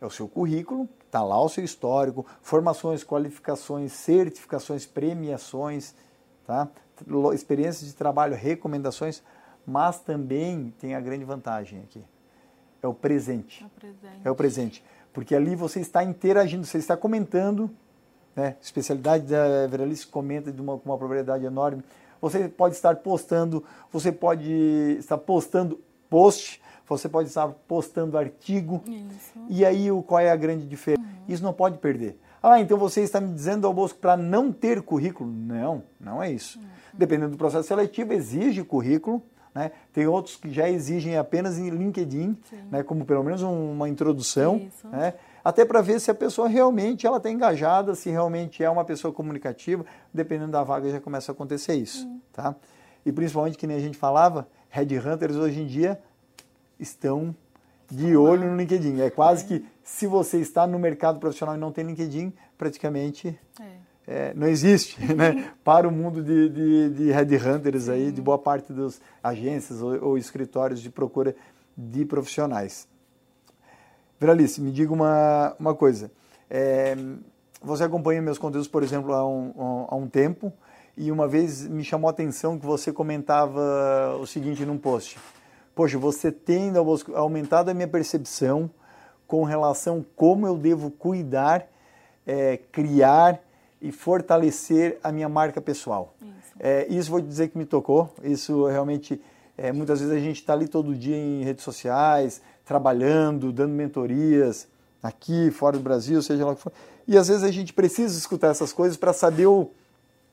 é 0.00 0.06
o 0.06 0.10
seu 0.10 0.28
currículo, 0.28 0.88
está 1.06 1.22
lá 1.22 1.40
o 1.40 1.48
seu 1.48 1.64
histórico, 1.64 2.26
formações, 2.42 3.04
qualificações, 3.04 3.92
certificações, 3.92 4.84
premiações, 4.84 5.94
tá? 6.46 6.68
Experiências 7.32 7.88
de 7.88 7.94
trabalho, 7.94 8.36
recomendações, 8.36 9.22
mas 9.66 9.98
também 10.00 10.72
tem 10.78 10.94
a 10.94 11.00
grande 11.00 11.24
vantagem 11.24 11.80
aqui, 11.80 12.02
é 12.82 12.86
o 12.88 12.94
presente. 12.94 13.62
Tá 13.64 13.70
presente. 13.80 14.20
É 14.24 14.30
o 14.30 14.34
presente. 14.34 14.84
Porque 15.12 15.34
ali 15.34 15.54
você 15.56 15.80
está 15.80 16.02
interagindo, 16.02 16.66
você 16.66 16.78
está 16.78 16.96
comentando, 16.96 17.70
né? 18.34 18.56
Especialidade 18.60 19.26
da 19.26 19.66
Veralice 19.68 20.06
comenta 20.06 20.50
de 20.52 20.60
uma, 20.60 20.76
com 20.78 20.88
uma 20.90 20.98
probabilidade 20.98 21.44
enorme. 21.44 21.82
Você 22.20 22.48
pode 22.48 22.74
estar 22.74 22.96
postando, 22.96 23.62
você 23.92 24.10
pode 24.10 24.50
estar 24.98 25.18
postando 25.18 25.78
post, 26.10 26.60
você 26.88 27.08
pode 27.08 27.28
estar 27.28 27.48
postando 27.48 28.18
artigo. 28.18 28.82
Isso. 28.86 29.38
E 29.48 29.64
aí 29.64 29.90
o- 29.90 30.02
qual 30.02 30.20
é 30.20 30.30
a 30.30 30.36
grande 30.36 30.66
diferença? 30.66 31.02
Isso 31.28 31.42
não 31.42 31.52
pode 31.52 31.78
perder. 31.78 32.18
Ah, 32.42 32.60
então 32.60 32.76
você 32.76 33.00
está 33.02 33.20
me 33.20 33.32
dizendo 33.32 33.66
ao 33.66 33.72
Bosco 33.72 33.98
para 33.98 34.16
não 34.16 34.52
ter 34.52 34.82
currículo? 34.82 35.30
Não, 35.30 35.82
não 35.98 36.22
é 36.22 36.30
isso. 36.30 36.60
Dependendo 36.92 37.30
do 37.32 37.38
processo 37.38 37.66
seletivo, 37.68 38.12
exige 38.12 38.62
currículo. 38.64 39.22
Né? 39.54 39.70
Tem 39.92 40.06
outros 40.06 40.36
que 40.36 40.50
já 40.52 40.68
exigem 40.68 41.16
apenas 41.16 41.58
em 41.58 41.70
LinkedIn, 41.70 42.36
né? 42.70 42.82
como 42.82 43.04
pelo 43.04 43.22
menos 43.22 43.40
um- 43.42 43.72
uma 43.72 43.88
introdução. 43.88 44.56
Isso. 44.56 44.88
Né? 44.88 45.14
Até 45.44 45.64
para 45.64 45.80
ver 45.80 46.00
se 46.00 46.10
a 46.10 46.14
pessoa 46.14 46.48
realmente 46.48 47.06
ela 47.06 47.18
está 47.18 47.30
engajada, 47.30 47.94
se 47.94 48.10
realmente 48.10 48.64
é 48.64 48.68
uma 48.68 48.84
pessoa 48.84 49.12
comunicativa. 49.12 49.84
Dependendo 50.12 50.50
da 50.52 50.64
vaga 50.64 50.90
já 50.90 51.00
começa 51.00 51.30
a 51.30 51.34
acontecer 51.34 51.74
isso. 51.74 52.08
Tá? 52.32 52.54
E 53.06 53.12
principalmente, 53.12 53.56
que 53.56 53.66
nem 53.66 53.76
a 53.76 53.80
gente 53.80 53.96
falava, 53.96 54.48
headhunters 54.70 55.36
hoje 55.36 55.60
em 55.60 55.66
dia 55.66 56.00
estão 56.80 57.34
de 57.90 58.16
olho 58.16 58.50
no 58.50 58.56
LinkedIn. 58.56 59.00
É 59.02 59.10
quase 59.10 59.44
é. 59.44 59.46
que 59.58 59.66
se 59.82 60.06
você 60.06 60.38
está 60.40 60.66
no 60.66 60.78
mercado 60.78 61.20
profissional 61.20 61.54
e 61.54 61.58
não 61.58 61.70
tem 61.70 61.84
LinkedIn, 61.84 62.32
praticamente 62.58 63.38
é. 63.60 63.83
É, 64.06 64.34
não 64.34 64.46
existe 64.46 65.00
né? 65.14 65.50
para 65.64 65.88
o 65.88 65.90
mundo 65.90 66.22
de, 66.22 66.48
de, 66.48 66.90
de 66.90 67.10
headhunters 67.10 67.88
aí, 67.88 68.12
de 68.12 68.20
boa 68.20 68.38
parte 68.38 68.72
das 68.72 69.00
agências 69.22 69.80
ou, 69.80 70.02
ou 70.04 70.18
escritórios 70.18 70.80
de 70.80 70.90
procura 70.90 71.34
de 71.76 72.04
profissionais. 72.04 72.86
Veralice, 74.20 74.60
me 74.60 74.70
diga 74.70 74.92
uma, 74.92 75.56
uma 75.58 75.74
coisa. 75.74 76.10
É, 76.48 76.94
você 77.60 77.84
acompanha 77.84 78.20
meus 78.20 78.38
conteúdos, 78.38 78.68
por 78.68 78.82
exemplo, 78.82 79.12
há 79.12 79.26
um, 79.26 79.86
há 79.88 79.96
um 79.96 80.06
tempo, 80.06 80.52
e 80.96 81.10
uma 81.10 81.26
vez 81.26 81.66
me 81.66 81.82
chamou 81.82 82.08
a 82.08 82.10
atenção 82.12 82.58
que 82.58 82.64
você 82.64 82.92
comentava 82.92 84.16
o 84.20 84.26
seguinte 84.26 84.64
num 84.64 84.78
post. 84.78 85.18
Poxa, 85.74 85.98
você 85.98 86.30
tem 86.30 86.72
aumentado 87.14 87.70
a 87.70 87.74
minha 87.74 87.88
percepção 87.88 88.70
com 89.26 89.42
relação 89.42 90.00
a 90.00 90.14
como 90.14 90.46
eu 90.46 90.56
devo 90.56 90.90
cuidar, 90.90 91.66
é, 92.24 92.58
criar 92.70 93.40
e 93.84 93.92
fortalecer 93.92 94.98
a 95.04 95.12
minha 95.12 95.28
marca 95.28 95.60
pessoal. 95.60 96.14
Isso, 96.22 96.54
é, 96.58 96.86
isso 96.88 97.10
vou 97.10 97.20
dizer 97.20 97.48
que 97.48 97.58
me 97.58 97.66
tocou. 97.66 98.08
Isso 98.22 98.64
realmente, 98.64 99.20
é, 99.58 99.70
muitas 99.72 100.00
vezes 100.00 100.14
a 100.14 100.18
gente 100.18 100.36
está 100.36 100.54
ali 100.54 100.66
todo 100.66 100.94
dia 100.94 101.14
em 101.14 101.44
redes 101.44 101.62
sociais, 101.62 102.40
trabalhando, 102.64 103.52
dando 103.52 103.74
mentorias, 103.74 104.66
aqui, 105.02 105.50
fora 105.50 105.76
do 105.76 105.82
Brasil, 105.82 106.22
seja 106.22 106.46
lá 106.46 106.52
o 106.52 106.56
que 106.56 106.62
for. 106.62 106.72
E 107.06 107.18
às 107.18 107.28
vezes 107.28 107.42
a 107.44 107.50
gente 107.50 107.74
precisa 107.74 108.16
escutar 108.16 108.48
essas 108.48 108.72
coisas 108.72 108.96
para 108.96 109.12
saber 109.12 109.44
o, 109.44 109.70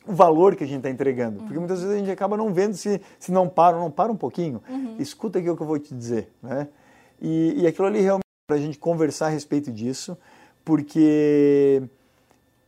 o, 0.07 0.13
valor 0.13 0.55
que 0.55 0.63
a 0.63 0.67
gente 0.67 0.77
está 0.77 0.89
entregando. 0.89 1.39
Porque 1.39 1.55
uhum. 1.55 1.59
muitas 1.59 1.81
vezes 1.81 1.93
a 1.93 1.99
gente 1.99 2.09
acaba 2.09 2.37
não 2.37 2.53
vendo 2.53 2.75
se, 2.75 3.01
se 3.19 3.33
não 3.33 3.49
para 3.49 3.75
não 3.77 3.91
para 3.91 4.13
um 4.13 4.15
pouquinho. 4.15 4.63
Uhum. 4.69 4.95
Escuta 4.97 5.39
aqui 5.39 5.49
o 5.49 5.57
que 5.57 5.61
eu 5.61 5.67
vou 5.67 5.77
te 5.77 5.93
dizer. 5.93 6.31
Né? 6.41 6.69
E, 7.21 7.63
e 7.63 7.67
aquilo 7.67 7.87
ali 7.87 7.99
realmente 7.99 8.21
para 8.47 8.55
a 8.55 8.59
gente 8.59 8.79
conversar 8.79 9.25
a 9.25 9.29
respeito 9.29 9.69
disso, 9.73 10.17
porque 10.63 11.83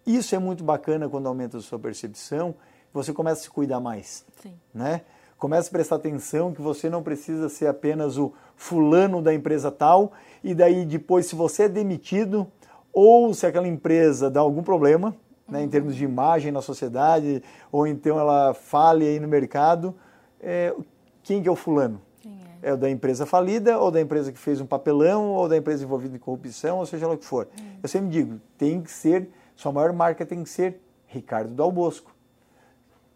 isso 0.05 0.35
é 0.35 0.39
muito 0.39 0.63
bacana 0.63 1.09
quando 1.09 1.27
aumenta 1.27 1.57
a 1.57 1.61
sua 1.61 1.79
percepção, 1.79 2.55
você 2.93 3.11
começa 3.11 3.41
a 3.41 3.43
se 3.43 3.49
cuidar 3.49 3.79
mais. 3.79 4.25
Sim. 4.41 4.53
Né? 4.73 5.01
Começa 5.37 5.67
a 5.67 5.71
prestar 5.71 5.95
atenção 5.95 6.53
que 6.53 6.61
você 6.61 6.89
não 6.89 7.03
precisa 7.03 7.49
ser 7.49 7.67
apenas 7.67 8.17
o 8.17 8.33
fulano 8.55 9.21
da 9.21 9.33
empresa 9.33 9.71
tal, 9.71 10.13
e 10.43 10.53
daí 10.53 10.85
depois, 10.85 11.25
se 11.25 11.35
você 11.35 11.63
é 11.63 11.69
demitido, 11.69 12.47
ou 12.93 13.33
se 13.33 13.45
aquela 13.45 13.67
empresa 13.67 14.29
dá 14.29 14.39
algum 14.39 14.63
problema, 14.63 15.15
né, 15.47 15.63
em 15.63 15.67
termos 15.67 15.95
de 15.95 16.03
imagem 16.03 16.51
na 16.51 16.61
sociedade, 16.61 17.43
ou 17.71 17.85
então 17.85 18.19
ela 18.19 18.53
fale 18.53 19.05
aí 19.05 19.19
no 19.19 19.27
mercado, 19.27 19.93
é, 20.39 20.73
quem 21.23 21.41
que 21.41 21.49
é 21.49 21.51
o 21.51 21.55
fulano? 21.55 21.99
É? 22.61 22.69
é? 22.69 22.73
o 22.73 22.77
da 22.77 22.89
empresa 22.89 23.25
falida, 23.25 23.77
ou 23.79 23.91
da 23.91 23.99
empresa 23.99 24.31
que 24.31 24.39
fez 24.39 24.61
um 24.61 24.65
papelão, 24.65 25.31
ou 25.31 25.49
da 25.49 25.57
empresa 25.57 25.83
envolvida 25.83 26.15
em 26.15 26.19
corrupção, 26.19 26.77
ou 26.77 26.85
seja 26.85 27.07
lá 27.07 27.13
o 27.13 27.17
que 27.17 27.25
for. 27.25 27.47
Hum. 27.59 27.63
Eu 27.81 27.89
sempre 27.89 28.09
digo, 28.09 28.39
tem 28.57 28.81
que 28.81 28.91
ser, 28.91 29.29
sua 29.55 29.71
maior 29.71 29.93
marca 29.93 30.25
tem 30.25 30.43
que 30.43 30.49
ser 30.49 30.79
Ricardo 31.07 31.53
Dal 31.53 31.71
Bosco. 31.71 32.13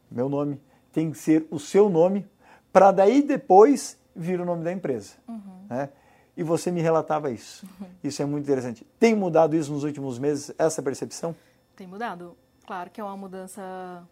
Meu 0.09 0.29
nome 0.29 0.61
tem 0.91 1.11
que 1.11 1.17
ser 1.17 1.47
o 1.51 1.59
seu 1.59 1.89
nome, 1.89 2.25
para 2.71 2.91
daí 2.91 3.21
depois 3.21 3.97
vir 4.15 4.39
o 4.39 4.45
nome 4.45 4.63
da 4.63 4.71
empresa. 4.71 5.13
Uhum. 5.27 5.65
Né? 5.69 5.89
e 6.37 6.43
você 6.43 6.69
me 6.69 6.81
relatava 6.81 7.31
isso. 7.31 7.65
Uhum. 7.81 7.87
Isso 8.03 8.21
é 8.21 8.25
muito 8.25 8.43
interessante. 8.43 8.85
Tem 8.99 9.15
mudado 9.15 9.55
isso 9.55 9.73
nos 9.73 9.83
últimos 9.83 10.19
meses, 10.19 10.53
essa 10.57 10.83
percepção? 10.83 11.35
Tem 11.75 11.87
mudado. 11.87 12.37
Claro 12.67 12.91
que 12.91 13.01
é 13.01 13.03
uma 13.03 13.17
mudança 13.17 14.07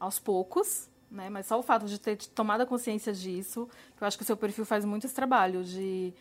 aos 0.00 0.18
poucos, 0.18 0.88
né? 1.10 1.28
mas 1.28 1.46
só 1.46 1.58
o 1.58 1.62
fato 1.62 1.84
de 1.84 2.00
ter 2.00 2.16
tomado 2.16 2.62
a 2.62 2.66
consciência 2.66 3.12
disso, 3.12 3.68
eu 4.00 4.06
acho 4.06 4.16
que 4.16 4.22
o 4.22 4.26
seu 4.26 4.36
perfil 4.36 4.64
faz 4.64 4.84
muito 4.84 5.04
esse 5.04 5.14
trabalho 5.14 5.62
de 5.62 6.14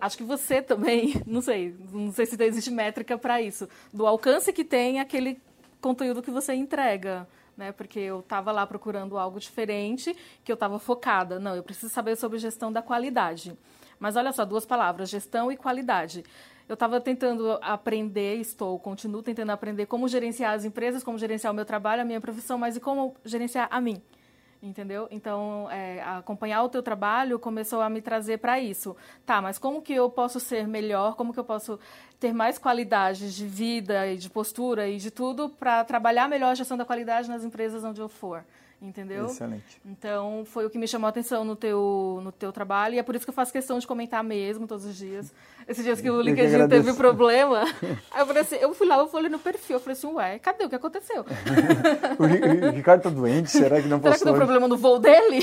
acho 0.00 0.16
que 0.16 0.24
você 0.24 0.62
também, 0.62 1.22
não 1.26 1.40
sei, 1.40 1.74
não 1.92 2.12
sei 2.12 2.26
se 2.26 2.42
existe 2.42 2.70
métrica 2.70 3.16
para 3.18 3.40
isso, 3.40 3.68
do 3.92 4.06
alcance 4.06 4.52
que 4.52 4.64
tem 4.64 5.00
aquele 5.00 5.40
conteúdo 5.80 6.22
que 6.22 6.30
você 6.30 6.54
entrega. 6.54 7.26
Né, 7.56 7.72
porque 7.72 7.98
eu 8.00 8.20
estava 8.20 8.50
lá 8.52 8.66
procurando 8.66 9.18
algo 9.18 9.38
diferente, 9.38 10.16
que 10.42 10.50
eu 10.50 10.54
estava 10.54 10.78
focada. 10.78 11.38
Não, 11.38 11.54
eu 11.54 11.62
preciso 11.62 11.92
saber 11.92 12.16
sobre 12.16 12.38
gestão 12.38 12.72
da 12.72 12.80
qualidade. 12.80 13.54
Mas 13.98 14.16
olha 14.16 14.32
só, 14.32 14.46
duas 14.46 14.64
palavras, 14.64 15.10
gestão 15.10 15.52
e 15.52 15.58
qualidade. 15.58 16.24
Eu 16.66 16.72
estava 16.72 16.98
tentando 17.02 17.58
aprender, 17.60 18.36
estou, 18.36 18.78
continuo 18.78 19.22
tentando 19.22 19.50
aprender 19.50 19.84
como 19.84 20.08
gerenciar 20.08 20.54
as 20.54 20.64
empresas, 20.64 21.04
como 21.04 21.18
gerenciar 21.18 21.52
o 21.52 21.56
meu 21.56 21.66
trabalho, 21.66 22.00
a 22.00 22.04
minha 22.04 22.20
profissão, 22.20 22.56
mas 22.56 22.76
e 22.76 22.80
como 22.80 23.14
gerenciar 23.26 23.68
a 23.70 23.78
mim 23.78 24.00
entendeu? 24.62 25.08
Então, 25.10 25.68
é, 25.70 26.02
acompanhar 26.02 26.62
o 26.62 26.68
teu 26.68 26.82
trabalho 26.82 27.38
começou 27.38 27.80
a 27.80 27.88
me 27.88 28.02
trazer 28.02 28.38
para 28.38 28.60
isso. 28.60 28.96
Tá, 29.24 29.40
mas 29.40 29.58
como 29.58 29.82
que 29.82 29.92
eu 29.92 30.10
posso 30.10 30.38
ser 30.38 30.66
melhor? 30.66 31.16
Como 31.16 31.32
que 31.32 31.38
eu 31.38 31.44
posso 31.44 31.78
ter 32.18 32.32
mais 32.32 32.58
qualidade 32.58 33.34
de 33.34 33.46
vida 33.46 34.06
e 34.06 34.16
de 34.16 34.28
postura 34.28 34.88
e 34.88 34.98
de 34.98 35.10
tudo 35.10 35.48
para 35.48 35.84
trabalhar 35.84 36.28
melhor 36.28 36.50
a 36.50 36.54
gestão 36.54 36.76
da 36.76 36.84
qualidade 36.84 37.28
nas 37.28 37.44
empresas 37.44 37.82
onde 37.84 38.00
eu 38.00 38.08
for? 38.08 38.44
Entendeu? 38.80 39.26
Excelente. 39.26 39.80
Então, 39.84 40.44
foi 40.46 40.64
o 40.64 40.70
que 40.70 40.78
me 40.78 40.88
chamou 40.88 41.06
a 41.06 41.10
atenção 41.10 41.44
no 41.44 41.54
teu, 41.54 42.20
no 42.22 42.32
teu 42.32 42.52
trabalho, 42.52 42.94
e 42.94 42.98
é 42.98 43.02
por 43.02 43.14
isso 43.14 43.24
que 43.24 43.30
eu 43.30 43.34
faço 43.34 43.52
questão 43.52 43.78
de 43.78 43.86
comentar 43.86 44.24
mesmo 44.24 44.66
todos 44.66 44.84
os 44.84 44.96
dias. 44.96 45.32
Esses 45.68 45.84
dias 45.84 46.00
que 46.00 46.10
o 46.10 46.20
LinkedIn 46.20 46.66
teve 46.68 46.94
problema, 46.94 47.62
eu 48.16 48.26
falei 48.26 48.42
assim, 48.42 48.56
eu 48.56 48.74
fui 48.74 48.86
lá, 48.86 48.98
eu 48.98 49.06
falei 49.08 49.30
no 49.30 49.38
perfil, 49.38 49.76
eu 49.76 49.80
falei 49.80 49.92
assim, 49.92 50.06
ué, 50.08 50.38
cadê? 50.38 50.64
O 50.64 50.68
que 50.68 50.74
aconteceu? 50.74 51.24
o, 52.18 52.70
Ricardo 52.70 53.02
tá 53.02 53.10
doente, 53.10 53.50
será 53.50 53.80
que 53.80 53.86
não 53.86 54.00
postou? 54.00 54.18
Será 54.18 54.18
que 54.18 54.24
deu 54.24 54.34
problema 54.34 54.66
no 54.66 54.76
voo 54.76 54.98
dele? 54.98 55.40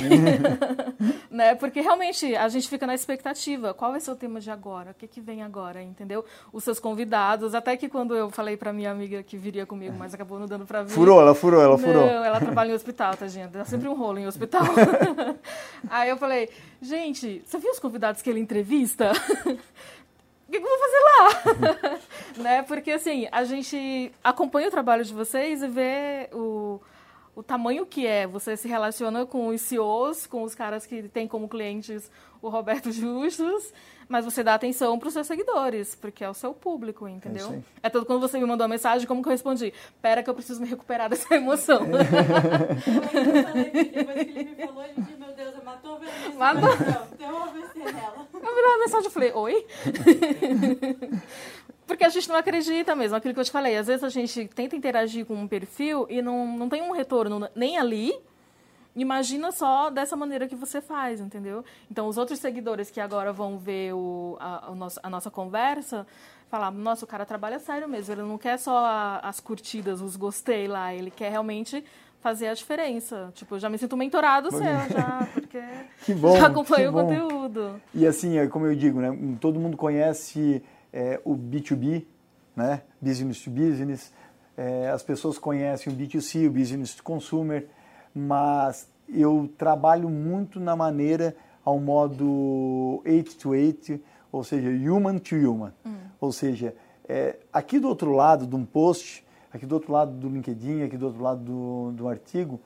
né? 1.30 1.56
Porque 1.56 1.80
realmente 1.80 2.36
a 2.36 2.48
gente 2.50 2.68
fica 2.68 2.88
na 2.88 2.96
expectativa, 2.96 3.74
qual 3.74 3.92
vai 3.92 4.00
ser 4.00 4.12
o 4.12 4.16
tema 4.16 4.40
de 4.40 4.50
agora? 4.50 4.92
O 4.92 4.94
que, 4.96 5.08
que 5.08 5.22
vem 5.22 5.44
agora, 5.44 5.82
entendeu? 5.82 6.26
Os 6.52 6.64
seus 6.64 6.80
convidados, 6.80 7.54
até 7.54 7.78
que 7.78 7.88
quando 7.88 8.16
eu 8.16 8.30
falei 8.30 8.58
para 8.58 8.74
minha 8.74 8.92
amiga 8.92 9.22
que 9.22 9.38
viria 9.38 9.66
comigo, 9.66 9.96
mas 9.98 10.14
acabou 10.14 10.40
não 10.40 10.48
dando 10.48 10.66
para 10.66 10.84
vir. 10.84 10.92
Furou, 10.92 11.22
ela 11.22 11.36
furou, 11.36 11.62
ela 11.62 11.78
furou. 11.78 12.06
Não, 12.06 12.26
ela 12.26 12.40
trabalha 12.40 12.72
em 12.72 12.74
hospital, 12.74 13.16
tá? 13.16 13.27
Gente. 13.28 13.52
Dá 13.52 13.66
sempre 13.66 13.88
um 13.88 13.94
rolo 13.94 14.20
em 14.20 14.28
hospital. 14.28 14.64
Aí 15.90 16.10
eu 16.10 16.18
falei, 16.18 16.50
gente, 16.82 17.42
você 17.46 17.58
viu 17.58 17.72
os 17.72 17.80
convidados 17.80 18.22
que 18.22 18.30
ele 18.30 18.40
entrevista? 18.40 19.12
O 19.12 20.52
que, 20.52 20.60
que 20.62 20.66
eu 20.66 20.70
vou 20.70 20.80
fazer 20.80 21.00
lá? 21.04 22.00
né? 22.44 22.62
Porque, 22.64 22.92
assim, 22.92 23.28
a 23.32 23.44
gente 23.44 24.12
acompanha 24.24 24.70
o 24.70 24.72
trabalho 24.72 25.04
de 25.04 25.14
vocês 25.14 25.62
e 25.62 25.68
vê 25.68 26.30
o, 26.32 26.80
o 27.38 27.44
tamanho 27.44 27.86
que 27.86 28.08
é. 28.08 28.26
Você 28.26 28.58
se 28.58 28.68
relaciona 28.68 29.24
com 29.24 29.50
os 29.50 29.62
CEOs, 29.62 30.26
com 30.26 30.42
os 30.42 30.56
caras 30.56 30.88
que 30.88 31.04
têm 31.04 31.28
como 31.28 31.48
clientes 31.48 32.10
o 32.42 32.50
Roberto 32.50 32.92
Justus, 32.92 33.72
mas 34.10 34.26
você 34.26 34.44
dá 34.44 34.56
atenção 34.56 34.98
para 34.98 35.08
os 35.08 35.14
seus 35.14 35.28
seguidores, 35.28 35.94
porque 35.94 36.24
é 36.24 36.30
o 36.30 36.34
seu 36.34 36.52
público, 36.54 37.08
entendeu? 37.08 37.64
É, 37.84 37.88
é 37.88 37.90
tudo 37.90 38.06
quando 38.08 38.22
você 38.22 38.40
me 38.40 38.46
mandou 38.46 38.66
a 38.66 38.68
mensagem, 38.68 39.08
como 39.08 39.22
que 39.22 39.28
eu 39.28 39.32
respondi? 39.32 39.72
Pera 40.02 40.24
que 40.24 40.30
eu 40.30 40.34
preciso 40.34 40.62
me 40.62 40.68
recuperar 40.68 41.10
dessa 41.10 41.36
emoção. 41.36 41.82
Depois 43.94 44.24
que 44.24 44.40
ele 44.40 44.56
me 44.56 44.66
falou, 44.66 44.84
ele 44.84 44.94
Deus, 44.96 45.27
matou 45.78 46.00
Veronice. 46.00 46.38
Matou? 46.38 46.70
Deu 47.18 47.30
uma 47.30 47.46
AVC 47.46 47.80
nela. 47.80 48.28
Eu 48.34 48.56
virei 48.56 48.74
a 48.74 48.80
mensagem 48.80 49.08
e 49.08 49.12
falei, 49.12 49.32
oi? 49.34 49.68
Porque 51.86 52.04
a 52.04 52.10
gente 52.10 52.28
não 52.28 52.36
acredita 52.36 52.96
mesmo, 52.96 53.16
aquilo 53.16 53.34
que 53.34 53.40
eu 53.40 53.46
te 53.46 53.52
falei. 53.52 53.78
Às 53.78 53.88
vezes 53.88 54.04
a 54.04 54.10
gente 54.10 54.48
tenta 54.50 54.76
interagir 54.76 55.26
com 55.26 55.36
um 55.36 55.48
perfil 55.48 56.06
e 56.10 56.22
não, 56.22 56.46
não 56.46 56.68
tem 56.68 56.82
um 56.82 56.92
retorno 56.92 57.50
nem 57.56 57.78
ali, 57.78 58.14
Imagina 58.96 59.52
só 59.52 59.92
dessa 59.92 60.16
maneira 60.16 60.48
que 60.48 60.56
você 60.56 60.82
faz, 60.82 61.20
entendeu? 61.20 61.64
Então, 61.90 62.08
os 62.08 62.18
outros 62.18 62.40
seguidores 62.40 62.90
que 62.90 63.00
agora 63.00 63.32
vão 63.32 63.56
ver 63.56 63.94
o, 63.94 64.36
a, 64.40 64.70
a, 64.70 64.72
nossa, 64.74 65.00
a 65.04 65.08
nossa 65.08 65.30
conversa, 65.30 66.08
falar, 66.50 66.72
nossa, 66.72 67.06
o 67.06 67.08
cara 67.08 67.24
trabalha 67.24 67.60
sério 67.60 67.88
mesmo, 67.88 68.16
ele 68.16 68.24
não 68.24 68.40
quer 68.40 68.58
só 68.58 68.76
a, 68.76 69.20
as 69.20 69.40
curtidas, 69.40 70.02
os 70.02 70.16
gostei 70.16 70.68
lá, 70.68 70.96
ele 70.96 71.12
quer 71.12 71.30
realmente 71.30 71.86
fazer 72.20 72.48
a 72.48 72.54
diferença. 72.54 73.32
Tipo, 73.34 73.56
eu 73.56 73.60
já 73.60 73.70
me 73.70 73.78
sinto 73.78 73.96
mentorado 73.96 74.52
seu, 74.52 74.60
já, 74.60 75.28
porque 75.34 75.62
que 76.04 76.14
bom, 76.14 76.38
já 76.38 76.48
acompanho 76.48 76.90
o 76.90 76.94
conteúdo. 76.94 77.82
E 77.94 78.06
assim, 78.06 78.38
é 78.38 78.48
como 78.48 78.66
eu 78.66 78.76
digo, 78.76 79.00
né, 79.00 79.18
todo 79.40 79.60
mundo 79.60 79.78
conhece 79.78 80.64
é, 80.92 81.20
o 81.24 81.36
B2B, 81.36 82.06
né, 82.56 82.82
business 83.02 83.42
to 83.44 83.50
business, 83.50 84.12
é, 84.58 84.90
as 84.90 85.04
pessoas 85.04 85.38
conhecem 85.38 85.94
o 85.94 85.96
B2C, 85.96 86.48
o 86.48 86.52
business 86.52 86.96
to 86.96 87.04
consumer, 87.04 87.68
mas 88.14 88.90
eu 89.08 89.50
trabalho 89.58 90.10
muito 90.10 90.60
na 90.60 90.76
maneira 90.76 91.36
ao 91.64 91.80
modo 91.80 93.02
8 93.06 93.36
to 93.36 93.50
8, 93.50 94.00
ou 94.32 94.44
seja, 94.44 94.70
human 94.70 95.20
to 95.20 95.36
human. 95.36 95.72
Hum. 95.86 95.96
Ou 96.20 96.32
seja, 96.32 96.74
é, 97.08 97.38
aqui 97.54 97.80
do 97.80 97.88
outro 97.88 98.12
lado 98.12 98.48
de 98.48 98.56
um 98.56 98.66
post, 98.66 99.26
aqui 99.58 99.66
do 99.66 99.74
outro 99.76 99.92
lado 99.92 100.12
do 100.12 100.30
LinkedIn, 100.30 100.84
aqui 100.84 100.98
do 100.98 101.08
outro 101.08 101.22
lado 101.22 101.42
do, 101.42 101.92
do 101.92 102.08
artigo, 102.08 102.60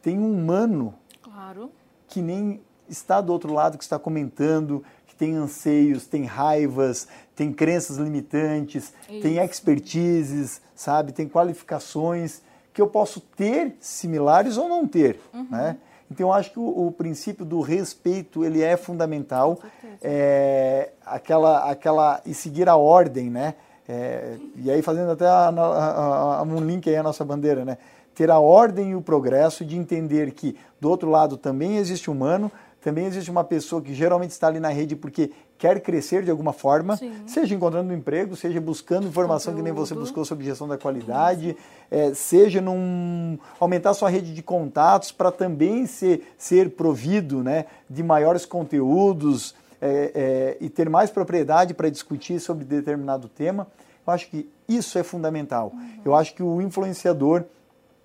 tem 0.00 0.18
um 0.18 0.32
humano 0.32 0.94
claro. 1.22 1.70
que 2.08 2.22
nem 2.22 2.60
está 2.88 3.20
do 3.20 3.32
outro 3.32 3.52
lado, 3.52 3.76
que 3.76 3.84
está 3.84 3.98
comentando, 3.98 4.82
que 5.06 5.14
tem 5.14 5.34
anseios, 5.34 6.06
tem 6.06 6.24
raivas, 6.24 7.08
tem 7.34 7.52
crenças 7.52 7.98
limitantes, 7.98 8.94
Isso. 9.08 9.22
tem 9.22 9.38
expertises, 9.38 10.60
sabe, 10.74 11.12
tem 11.12 11.28
qualificações 11.28 12.40
que 12.72 12.80
eu 12.80 12.86
posso 12.86 13.20
ter 13.20 13.76
similares 13.80 14.56
ou 14.56 14.68
não 14.68 14.86
ter, 14.86 15.20
uhum. 15.34 15.46
né? 15.50 15.76
Então 16.10 16.28
eu 16.28 16.32
acho 16.32 16.52
que 16.52 16.58
o, 16.60 16.86
o 16.86 16.92
princípio 16.92 17.44
do 17.44 17.60
respeito 17.60 18.44
ele 18.44 18.62
é 18.62 18.76
fundamental, 18.76 19.58
é, 20.00 20.92
aquela, 21.04 21.68
aquela 21.68 22.20
e 22.24 22.32
seguir 22.32 22.68
a 22.68 22.76
ordem, 22.76 23.28
né? 23.28 23.54
É, 23.88 24.36
e 24.56 24.70
aí 24.70 24.82
fazendo 24.82 25.12
até 25.12 25.26
a, 25.26 25.48
a, 25.48 26.38
a, 26.38 26.42
um 26.42 26.60
link 26.60 26.88
aí 26.88 26.96
a 26.96 27.02
nossa 27.02 27.24
bandeira, 27.24 27.64
né? 27.64 27.78
Ter 28.14 28.30
a 28.30 28.38
ordem 28.38 28.90
e 28.90 28.94
o 28.94 29.02
progresso 29.02 29.64
de 29.64 29.76
entender 29.76 30.32
que 30.32 30.56
do 30.80 30.88
outro 30.88 31.10
lado 31.10 31.36
também 31.36 31.76
existe 31.76 32.10
humano, 32.10 32.50
também 32.80 33.04
existe 33.06 33.30
uma 33.30 33.44
pessoa 33.44 33.82
que 33.82 33.92
geralmente 33.92 34.30
está 34.30 34.46
ali 34.46 34.60
na 34.60 34.68
rede 34.68 34.96
porque 34.96 35.30
quer 35.58 35.80
crescer 35.80 36.22
de 36.22 36.30
alguma 36.30 36.52
forma, 36.52 36.96
Sim. 36.96 37.12
seja 37.26 37.54
encontrando 37.54 37.92
um 37.92 37.96
emprego, 37.96 38.36
seja 38.36 38.60
buscando 38.60 39.08
informação 39.08 39.52
Conteúdo. 39.52 39.68
que 39.68 39.74
nem 39.74 39.86
você 39.86 39.94
buscou 39.94 40.24
sobre 40.24 40.44
gestão 40.44 40.68
da 40.68 40.78
qualidade, 40.78 41.56
é, 41.90 42.14
seja 42.14 42.60
num 42.60 43.38
aumentar 43.58 43.92
sua 43.94 44.08
rede 44.08 44.32
de 44.32 44.42
contatos 44.42 45.10
para 45.10 45.32
também 45.32 45.86
ser, 45.86 46.32
ser 46.38 46.70
provido 46.70 47.42
né, 47.42 47.66
de 47.88 48.02
maiores 48.02 48.46
conteúdos 48.46 49.54
é, 49.80 50.12
é, 50.14 50.56
e 50.60 50.68
ter 50.68 50.88
mais 50.88 51.10
propriedade 51.10 51.74
para 51.74 51.88
discutir 51.88 52.40
sobre 52.40 52.64
determinado 52.64 53.28
tema. 53.28 53.66
Eu 54.06 54.12
acho 54.12 54.28
que 54.28 54.48
isso 54.68 54.98
é 54.98 55.02
fundamental. 55.02 55.72
Uhum. 55.74 56.00
Eu 56.04 56.14
acho 56.14 56.34
que 56.34 56.42
o 56.42 56.60
influenciador 56.60 57.44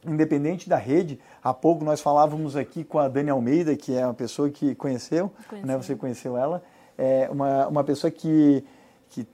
independente 0.05 0.67
da 0.67 0.77
rede. 0.77 1.19
Há 1.43 1.53
pouco 1.53 1.84
nós 1.84 2.01
falávamos 2.01 2.55
aqui 2.55 2.84
com 2.84 2.99
a 2.99 3.07
Dani 3.07 3.29
Almeida, 3.29 3.75
que 3.75 3.95
é 3.95 4.05
uma 4.05 4.13
pessoa 4.13 4.49
que 4.49 4.73
conheceu, 4.75 5.31
né? 5.63 5.77
você 5.77 5.95
conheceu 5.95 6.38
ela, 6.38 6.63
é 6.97 7.29
uma, 7.31 7.67
uma 7.67 7.84
pessoa 7.84 8.10
que, 8.10 8.63
que 9.10 9.27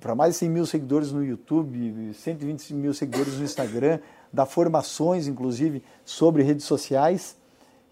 para 0.00 0.14
mais 0.14 0.34
de 0.34 0.38
100 0.40 0.50
mil 0.50 0.66
seguidores 0.66 1.12
no 1.12 1.24
YouTube, 1.24 2.12
120 2.14 2.74
mil 2.74 2.94
seguidores 2.94 3.38
no 3.38 3.44
Instagram, 3.44 3.98
dá 4.32 4.46
formações, 4.46 5.26
inclusive, 5.26 5.82
sobre 6.04 6.42
redes 6.42 6.64
sociais. 6.64 7.36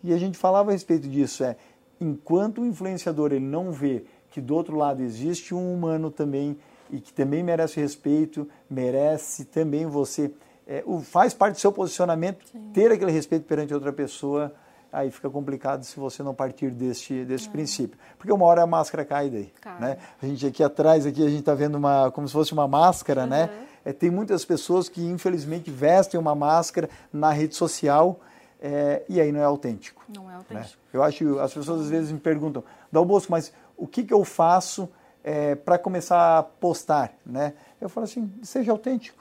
E 0.03 0.14
a 0.14 0.16
gente 0.16 0.38
falava 0.38 0.70
a 0.70 0.72
respeito 0.72 1.07
disso, 1.07 1.44
é, 1.44 1.57
enquanto 2.01 2.63
o 2.63 2.67
influenciador 2.67 3.33
ele 3.33 3.45
não 3.45 3.71
vê 3.71 4.05
que 4.31 4.41
do 4.41 4.55
outro 4.55 4.77
lado 4.77 5.03
existe 5.03 5.55
um 5.55 5.75
humano 5.75 6.11
também 6.11 6.57
e 6.91 7.01
que 7.01 7.13
também 7.13 7.43
merece 7.43 7.81
respeito, 7.81 8.49
merece 8.69 9.45
também 9.45 9.87
você 9.87 10.33
é, 10.67 10.83
o, 10.87 11.01
faz 11.01 11.35
parte 11.35 11.55
do 11.55 11.61
seu 11.61 11.73
posicionamento 11.73 12.45
Sim. 12.47 12.71
ter 12.73 12.93
aquele 12.93 13.11
respeito 13.11 13.45
perante 13.45 13.75
outra 13.75 13.93
pessoa, 13.93 14.55
aí 14.93 15.11
fica 15.11 15.29
complicado 15.29 15.83
se 15.83 15.99
você 15.99 16.23
não 16.23 16.33
partir 16.33 16.71
deste, 16.71 17.25
deste 17.25 17.49
é. 17.49 17.51
princípio. 17.51 17.99
Porque 18.17 18.33
uma 18.33 18.45
hora 18.45 18.63
a 18.63 18.67
máscara 18.67 19.05
cai 19.05 19.29
daí. 19.29 19.53
Né? 19.81 19.99
A 20.23 20.27
gente 20.27 20.47
aqui 20.47 20.63
atrás, 20.63 21.05
aqui 21.05 21.25
a 21.25 21.29
gente 21.29 21.41
está 21.41 21.55
vendo 21.55 21.75
uma, 21.77 22.11
como 22.13 22.27
se 22.29 22.33
fosse 22.33 22.53
uma 22.53 22.69
máscara, 22.69 23.23
uhum. 23.23 23.29
né? 23.29 23.51
É, 23.85 23.93
tem 23.93 24.11
muitas 24.11 24.45
pessoas 24.45 24.89
que 24.89 25.03
infelizmente 25.03 25.71
vestem 25.71 26.21
uma 26.21 26.35
máscara 26.35 26.89
na 27.13 27.31
rede 27.31 27.57
social 27.57 28.21
é, 28.61 29.03
e 29.09 29.20
aí 29.20 29.33
não 29.33 29.40
é 29.40 29.44
autêntico. 29.44 30.05
Não 30.14 30.31
é 30.31 30.35
autêntico. 30.35 30.79
Né? 30.79 30.90
Eu 30.92 31.03
acho, 31.03 31.38
as 31.38 31.55
pessoas 31.55 31.83
às 31.83 31.88
vezes 31.88 32.12
me 32.12 32.20
perguntam, 32.20 32.62
Dal 32.92 33.05
Bosco, 33.05 33.33
mas 33.33 33.53
o 33.77 33.87
que, 33.87 34.03
que 34.03 34.12
eu 34.12 34.25
faço 34.25 34.88
é, 35.25 35.55
para 35.55 35.79
começar 35.79 36.38
a 36.38 36.42
postar? 36.42 37.14
Né? 37.25 37.55
Eu 37.81 37.88
falo 37.88 38.05
assim, 38.05 38.31
seja 38.42 38.70
autêntico. 38.70 39.20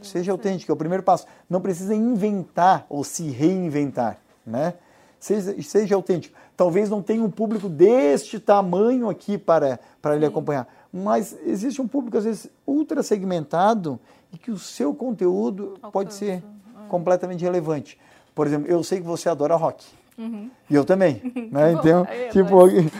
Seja 0.00 0.32
autêntico, 0.32 0.72
é 0.72 0.74
o 0.74 0.76
primeiro 0.76 1.02
passo. 1.02 1.26
Não 1.50 1.60
precisa 1.60 1.94
inventar 1.94 2.86
ou 2.88 3.04
se 3.04 3.28
reinventar, 3.28 4.18
né? 4.46 4.74
Seja, 5.20 5.54
seja 5.62 5.94
autêntico. 5.94 6.34
Talvez 6.56 6.88
não 6.88 7.02
tenha 7.02 7.22
um 7.22 7.30
público 7.30 7.68
deste 7.68 8.40
tamanho 8.40 9.10
aqui 9.10 9.36
para, 9.36 9.78
para 10.00 10.16
ele 10.16 10.24
acompanhar, 10.24 10.66
mas 10.90 11.36
existe 11.44 11.82
um 11.82 11.86
público, 11.86 12.16
às 12.16 12.24
vezes, 12.24 12.48
ultra 12.66 13.02
segmentado 13.02 14.00
e 14.32 14.38
que 14.38 14.50
o 14.50 14.58
seu 14.58 14.94
conteúdo 14.94 15.74
Alcança. 15.74 15.90
pode 15.92 16.14
ser 16.14 16.38
é. 16.38 16.42
completamente 16.88 17.44
relevante. 17.44 17.98
Por 18.34 18.46
exemplo, 18.46 18.70
eu 18.70 18.82
sei 18.82 19.00
que 19.00 19.06
você 19.06 19.28
adora 19.28 19.56
rock. 19.56 19.84
Uhum. 20.16 20.50
E 20.68 20.74
eu 20.74 20.84
também, 20.84 21.20
né? 21.50 21.72
Então, 21.72 22.06
é, 22.08 22.28
tipo, 22.28 22.58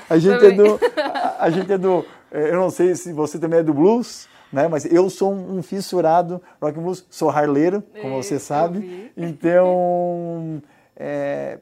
a 0.09 0.19
gente 0.19 0.47
é 0.47 0.51
do, 0.53 0.81
a, 0.97 1.45
a, 1.45 1.51
gente 1.51 1.73
é 1.73 1.79
do, 1.79 2.05
eu 2.31 2.57
não 2.57 2.71
sei 2.71 2.95
se 2.95 3.13
você 3.13 3.39
também 3.39 3.61
é 3.61 3.63
do 3.63 3.75
blues, 3.75 4.29
né? 4.53 4.69
Mas 4.69 4.85
eu 4.85 5.09
sou 5.11 5.33
um 5.33 5.63
fissurado 5.63 6.43
rock 6.61 6.79
and 6.79 6.83
blues, 6.83 7.07
sou 7.11 7.31
harleiro, 7.31 7.83
como 8.01 8.23
você 8.23 8.39
sabe. 8.39 9.13
Então, 9.17 10.63
é, 10.97 11.59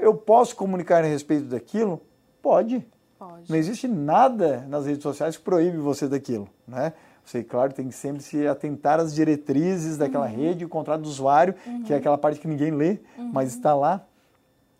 eu 0.00 0.14
posso 0.14 0.56
comunicar 0.56 1.04
a 1.04 1.06
respeito 1.06 1.44
daquilo? 1.44 2.00
Pode. 2.42 2.86
Pode. 3.18 3.50
Não 3.50 3.56
existe 3.56 3.88
nada 3.88 4.66
nas 4.68 4.86
redes 4.86 5.02
sociais 5.02 5.36
que 5.36 5.42
proíbe 5.42 5.78
você 5.78 6.06
daquilo, 6.06 6.48
né? 6.66 6.92
Você, 7.26 7.42
claro, 7.42 7.72
tem 7.72 7.88
que 7.88 7.94
sempre 7.94 8.22
se 8.22 8.46
atentar 8.46 9.00
às 9.00 9.12
diretrizes 9.12 9.98
daquela 9.98 10.28
uhum. 10.28 10.36
rede, 10.36 10.64
o 10.64 10.68
contrato 10.68 11.02
do 11.02 11.08
usuário, 11.08 11.56
uhum. 11.66 11.82
que 11.82 11.92
é 11.92 11.96
aquela 11.96 12.16
parte 12.16 12.38
que 12.38 12.46
ninguém 12.46 12.70
lê, 12.70 13.00
uhum. 13.18 13.32
mas 13.32 13.52
está 13.52 13.74
lá. 13.74 14.00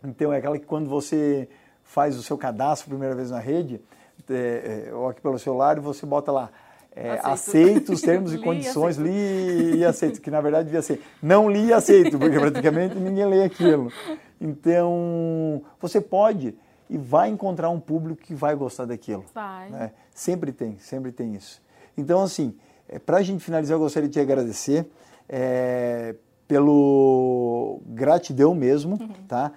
Então, 0.04 0.32
é 0.32 0.36
aquela 0.36 0.56
que 0.56 0.64
quando 0.64 0.88
você 0.88 1.48
faz 1.82 2.16
o 2.16 2.22
seu 2.22 2.38
cadastro 2.38 2.86
a 2.86 2.90
primeira 2.90 3.16
vez 3.16 3.32
na 3.32 3.40
rede, 3.40 3.80
é, 4.30 4.86
é, 4.88 4.94
ou 4.94 5.08
aqui 5.08 5.20
pelo 5.20 5.40
celular, 5.40 5.80
você 5.80 6.06
bota 6.06 6.30
lá 6.30 6.48
é, 6.94 7.18
aceito. 7.24 7.92
os 7.92 8.00
termos 8.00 8.32
e 8.34 8.38
condições, 8.38 8.96
li 8.96 9.78
e 9.78 9.84
aceito, 9.84 10.20
que 10.20 10.30
na 10.30 10.40
verdade 10.40 10.66
devia 10.66 10.82
ser 10.82 11.02
não 11.20 11.50
li 11.50 11.66
e 11.66 11.72
aceito, 11.72 12.16
porque 12.16 12.38
praticamente 12.38 12.94
ninguém 12.94 13.26
lê 13.26 13.42
aquilo. 13.42 13.90
Então, 14.40 15.62
você 15.80 16.00
pode 16.00 16.56
e 16.88 16.96
vai 16.96 17.28
encontrar 17.28 17.70
um 17.70 17.80
público 17.80 18.22
que 18.22 18.34
vai 18.34 18.54
gostar 18.54 18.84
daquilo. 18.84 19.24
Vai. 19.34 19.68
Né? 19.68 19.90
Sempre 20.14 20.52
tem, 20.52 20.78
sempre 20.78 21.10
tem 21.10 21.34
isso. 21.34 21.65
Então, 21.96 22.22
assim, 22.22 22.54
é, 22.88 22.98
para 22.98 23.18
a 23.18 23.22
gente 23.22 23.42
finalizar, 23.42 23.76
eu 23.76 23.80
gostaria 23.80 24.08
de 24.08 24.14
te 24.14 24.20
agradecer 24.20 24.86
é, 25.28 26.14
pelo 26.46 27.80
gratidão 27.86 28.54
mesmo, 28.54 28.96
uhum. 29.00 29.08
tá? 29.26 29.52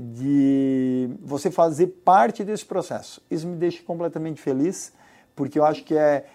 De 0.00 1.10
você 1.22 1.50
fazer 1.50 1.88
parte 2.04 2.44
desse 2.44 2.64
processo. 2.64 3.22
Isso 3.30 3.46
me 3.46 3.56
deixa 3.56 3.82
completamente 3.82 4.40
feliz, 4.40 4.92
porque 5.34 5.58
eu 5.58 5.64
acho 5.64 5.82
que 5.84 5.96
é, 5.96 6.26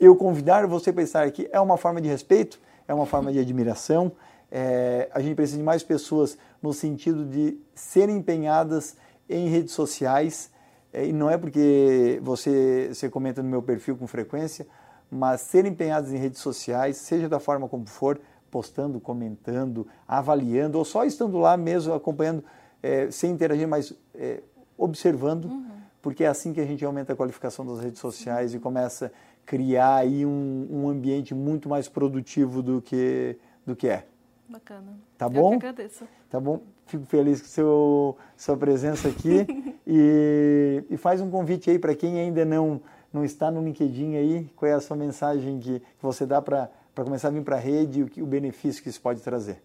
eu 0.00 0.16
convidar 0.16 0.66
você 0.66 0.92
para 0.92 1.02
estar 1.02 1.22
aqui 1.22 1.48
é 1.52 1.60
uma 1.60 1.76
forma 1.76 2.00
de 2.00 2.08
respeito, 2.08 2.60
é 2.88 2.92
uma 2.92 3.06
forma 3.06 3.32
de 3.32 3.38
admiração. 3.40 4.12
É, 4.50 5.08
a 5.14 5.20
gente 5.20 5.34
precisa 5.34 5.58
de 5.58 5.64
mais 5.64 5.82
pessoas 5.82 6.36
no 6.60 6.74
sentido 6.74 7.24
de 7.24 7.58
serem 7.74 8.16
empenhadas 8.16 8.96
em 9.28 9.48
redes 9.48 9.72
sociais. 9.72 10.50
É, 10.92 11.06
e 11.06 11.12
não 11.12 11.30
é 11.30 11.38
porque 11.38 12.20
você, 12.22 12.88
você 12.92 13.08
comenta 13.08 13.42
no 13.42 13.48
meu 13.48 13.62
perfil 13.62 13.96
com 13.96 14.06
frequência, 14.06 14.66
mas 15.10 15.40
serem 15.40 15.72
empenhadas 15.72 16.12
em 16.12 16.16
redes 16.16 16.40
sociais, 16.40 16.96
seja 16.96 17.28
da 17.28 17.40
forma 17.40 17.68
como 17.68 17.86
for, 17.86 18.20
postando, 18.50 19.00
comentando, 19.00 19.86
avaliando, 20.06 20.78
ou 20.78 20.84
só 20.84 21.04
estando 21.04 21.38
lá 21.38 21.56
mesmo 21.56 21.94
acompanhando, 21.94 22.44
é, 22.82 23.10
sem 23.10 23.30
interagir, 23.30 23.66
mas 23.66 23.94
é, 24.14 24.42
observando, 24.76 25.46
uhum. 25.46 25.70
porque 26.02 26.24
é 26.24 26.28
assim 26.28 26.52
que 26.52 26.60
a 26.60 26.66
gente 26.66 26.84
aumenta 26.84 27.12
a 27.12 27.16
qualificação 27.16 27.64
das 27.64 27.80
redes 27.80 28.00
sociais 28.00 28.50
Sim. 28.50 28.58
e 28.58 28.60
começa 28.60 29.12
criar 29.44 29.96
aí 29.96 30.24
um, 30.24 30.66
um 30.70 30.88
ambiente 30.88 31.34
muito 31.34 31.68
mais 31.68 31.88
produtivo 31.88 32.62
do 32.62 32.80
que, 32.80 33.38
do 33.66 33.74
que 33.74 33.88
é. 33.88 34.06
Bacana. 34.48 34.98
Tá 35.16 35.28
bom? 35.28 35.52
Eu 35.52 35.56
agradeço. 35.56 36.06
Tá 36.30 36.40
bom? 36.40 36.60
Fico 36.86 37.06
feliz 37.06 37.40
com 37.40 37.48
seu, 37.48 38.16
sua 38.36 38.56
presença 38.56 39.08
aqui 39.08 39.46
e, 39.86 40.84
e 40.90 40.96
faz 40.96 41.20
um 41.20 41.30
convite 41.30 41.70
aí 41.70 41.78
para 41.78 41.94
quem 41.94 42.20
ainda 42.20 42.44
não, 42.44 42.80
não 43.12 43.24
está 43.24 43.50
no 43.50 43.62
LinkedIn 43.62 44.16
aí, 44.16 44.50
qual 44.56 44.70
é 44.70 44.74
a 44.74 44.80
sua 44.80 44.96
mensagem 44.96 45.58
que, 45.58 45.80
que 45.80 46.02
você 46.02 46.26
dá 46.26 46.40
para 46.42 46.68
começar 46.94 47.28
a 47.28 47.30
vir 47.30 47.42
para 47.42 47.56
a 47.56 47.60
rede 47.60 48.00
e 48.00 48.02
o, 48.02 48.06
que, 48.06 48.22
o 48.22 48.26
benefício 48.26 48.82
que 48.82 48.88
isso 48.88 49.00
pode 49.00 49.20
trazer? 49.20 49.62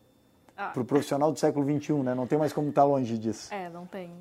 Ah. 0.56 0.69
Para 0.69 0.82
o 0.82 0.86
profissional 0.86 1.32
do 1.32 1.39
século 1.39 1.65
XXI, 1.65 1.93
né? 1.93 2.15
Não 2.15 2.25
tem 2.25 2.38
mais 2.38 2.51
como 2.51 2.69
estar 2.69 2.82
tá 2.82 2.88
longe 2.88 3.17
disso. 3.17 3.53
É, 3.53 3.69
não 3.69 3.86
tem. 3.86 4.12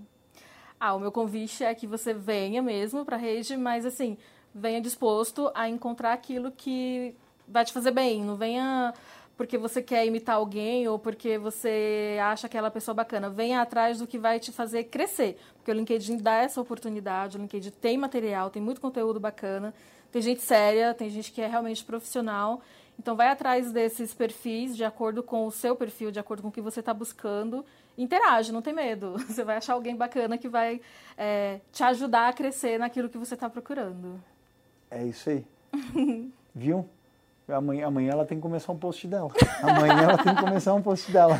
Ah, 0.79 0.95
o 0.95 1.01
meu 1.01 1.11
convite 1.11 1.65
é 1.65 1.75
que 1.75 1.87
você 1.87 2.13
venha 2.13 2.61
mesmo 2.63 3.05
para 3.05 3.17
a 3.17 3.19
rede, 3.19 3.57
mas 3.57 3.87
assim, 3.87 4.19
venha 4.55 4.81
disposto 4.81 5.51
a 5.55 5.69
encontrar 5.69 6.13
aquilo 6.13 6.53
que 6.53 7.15
vai 7.49 7.65
te 7.65 7.73
fazer 7.73 7.91
bem. 7.91 8.23
Não 8.23 8.37
venha 8.37 8.93
porque 9.37 9.59
você 9.59 9.83
quer 9.83 10.07
imitar 10.07 10.37
alguém 10.37 10.89
ou 10.89 10.99
porque 10.99 11.37
você 11.37 12.19
acha 12.23 12.47
aquela 12.47 12.71
pessoa 12.71 12.95
bacana. 12.95 13.29
Venha 13.29 13.61
atrás 13.61 13.99
do 13.99 14.07
que 14.07 14.19
vai 14.19 14.41
te 14.41 14.51
fazer 14.51 14.85
crescer. 14.85 15.39
Porque 15.57 15.71
o 15.71 15.75
LinkedIn 15.75 16.17
dá 16.19 16.37
essa 16.37 16.61
oportunidade, 16.61 17.37
o 17.37 17.41
LinkedIn 17.41 17.71
tem 17.71 17.99
material, 17.99 18.51
tem 18.51 18.63
muito 18.63 18.81
conteúdo 18.81 19.21
bacana, 19.21 19.75
tem 20.11 20.23
gente 20.23 20.41
séria, 20.41 20.95
tem 20.95 21.11
gente 21.11 21.31
que 21.31 21.43
é 21.43 21.47
realmente 21.47 21.85
profissional. 21.85 22.63
Então 22.99 23.15
vai 23.15 23.29
atrás 23.29 23.71
desses 23.73 24.15
perfis 24.15 24.75
de 24.75 24.85
acordo 24.85 25.23
com 25.23 25.47
o 25.47 25.51
seu 25.51 25.77
perfil, 25.77 26.11
de 26.11 26.19
acordo 26.19 26.43
com 26.43 26.49
o 26.49 26.53
que 26.53 26.63
você 26.63 26.81
está 26.81 26.95
buscando. 26.95 27.65
Interage, 27.99 28.53
não 28.53 28.63
tem 28.63 28.73
medo. 28.75 29.15
Você 29.27 29.43
vai 29.43 29.57
achar 29.57 29.73
alguém 29.73 29.97
bacana 29.97 30.37
que 30.37 30.49
vai 30.51 30.83
é, 31.17 31.61
te 31.73 31.83
ajudar 31.83 32.29
a 32.29 32.33
crescer 32.33 32.79
naquilo 32.79 33.09
que 33.09 33.17
você 33.17 33.33
está 33.33 33.49
procurando. 33.49 34.23
É 34.91 35.03
isso 35.03 35.31
aí. 35.31 35.47
Viu? 36.55 36.87
Amanhã, 37.49 37.87
amanhã 37.87 38.11
ela 38.13 38.25
tem 38.25 38.39
que 38.39 38.43
começar 38.43 38.73
um 38.73 38.77
post 38.77 39.07
dela. 39.07 39.31
Amanhã 39.63 40.03
ela 40.03 40.19
tem 40.19 40.35
que 40.35 40.41
começar 40.43 40.75
um 40.75 40.83
post 40.83 41.13
dela. 41.13 41.39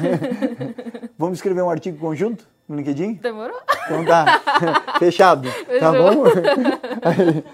Vamos 1.19 1.39
escrever 1.39 1.63
um 1.63 1.71
artigo 1.71 1.99
conjunto 1.99 2.47
no 2.69 2.77
LinkedIn? 2.77 3.15
Demorou? 3.15 3.59
Então 3.87 4.05
tá. 4.05 4.41
Fechado. 5.01 5.51
Fechou. 5.51 5.81
Tá 5.81 5.93
bom? 5.93 6.25
Aí, 7.03 7.45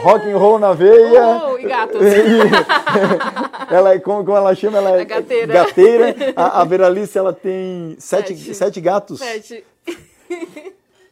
rock 0.00 0.28
and 0.28 0.36
roll 0.36 0.58
na 0.58 0.72
veia. 0.72 1.42
Oh, 1.46 1.56
e 1.56 1.62
gatos. 1.68 2.00
ela 3.70 3.94
é, 3.94 3.98
como, 4.00 4.24
como 4.24 4.36
ela 4.36 4.54
chama? 4.56 4.78
Ela 4.78 4.96
é, 4.98 5.00
É 5.02 5.04
gateira. 5.04 5.52
gateira. 5.52 6.14
A, 6.34 6.62
a 6.62 6.64
Veralice, 6.64 7.16
ela 7.16 7.32
tem 7.32 7.94
sete, 8.00 8.34
Sete. 8.36 8.54
sete 8.56 8.80
gatos. 8.80 9.20
Sete. 9.20 9.64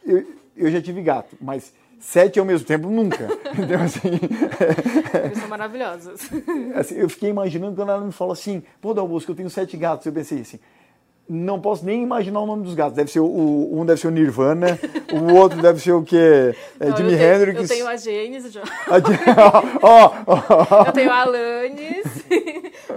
Eu, 0.05 0.25
eu 0.57 0.69
já 0.71 0.83
tive 0.83 1.01
gato, 1.01 1.37
mas 1.41 1.73
sete 2.03 2.39
ao 2.39 2.45
mesmo 2.45 2.67
tempo 2.67 2.91
nunca. 2.91 3.29
Então, 3.53 3.83
assim, 3.83 4.09
Eles 5.25 5.39
são 5.39 5.49
maravilhosos. 5.49 6.23
assim, 6.75 6.95
eu 6.95 7.07
fiquei 7.07 7.29
imaginando 7.29 7.77
quando 7.77 7.91
ela 7.91 8.01
me 8.01 8.11
falou 8.11 8.33
assim, 8.33 8.63
pô, 8.81 8.95
Dalbosco, 8.95 9.31
eu 9.31 9.37
tenho 9.37 9.51
sete 9.51 9.77
gatos. 9.77 10.07
Eu 10.07 10.13
pensei 10.13 10.41
assim, 10.41 10.59
não 11.29 11.61
posso 11.61 11.85
nem 11.85 12.03
imaginar 12.03 12.41
o 12.41 12.47
nome 12.47 12.65
dos 12.65 12.75
gatos. 12.75 12.97
Deve 12.97 13.11
ser 13.11 13.21
o, 13.21 13.69
um 13.73 13.85
deve 13.85 14.01
ser 14.01 14.09
o 14.09 14.11
Nirvana, 14.11 14.79
o 15.13 15.35
outro 15.35 15.61
deve 15.61 15.81
ser 15.81 15.93
o 15.93 16.03
quê? 16.03 16.55
É, 16.81 16.89
Não, 16.89 16.97
Jimi 16.97 17.13
eu 17.13 17.19
tenho, 17.19 17.35
Hendrix. 17.35 17.61
Eu 17.61 17.69
tenho 17.69 17.89
a 17.89 17.97
Janis, 17.97 18.53
já. 18.53 18.63
Ó, 19.83 20.13
ó, 20.27 20.85
eu 20.87 20.93
tenho 20.93 21.11
a 21.11 21.23
Alanis, 21.23 22.25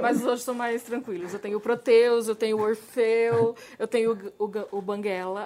mas 0.01 0.17
os 0.17 0.23
outros 0.23 0.43
são 0.43 0.53
mais 0.53 0.83
tranquilos. 0.83 1.33
Eu 1.33 1.39
tenho 1.39 1.57
o 1.57 1.61
Proteus, 1.61 2.27
eu 2.27 2.35
tenho 2.35 2.57
o 2.57 2.61
Orfeu, 2.61 3.55
eu 3.77 3.87
tenho 3.87 4.17
o, 4.39 4.45
o, 4.45 4.77
o 4.77 4.81
Banguela. 4.81 5.45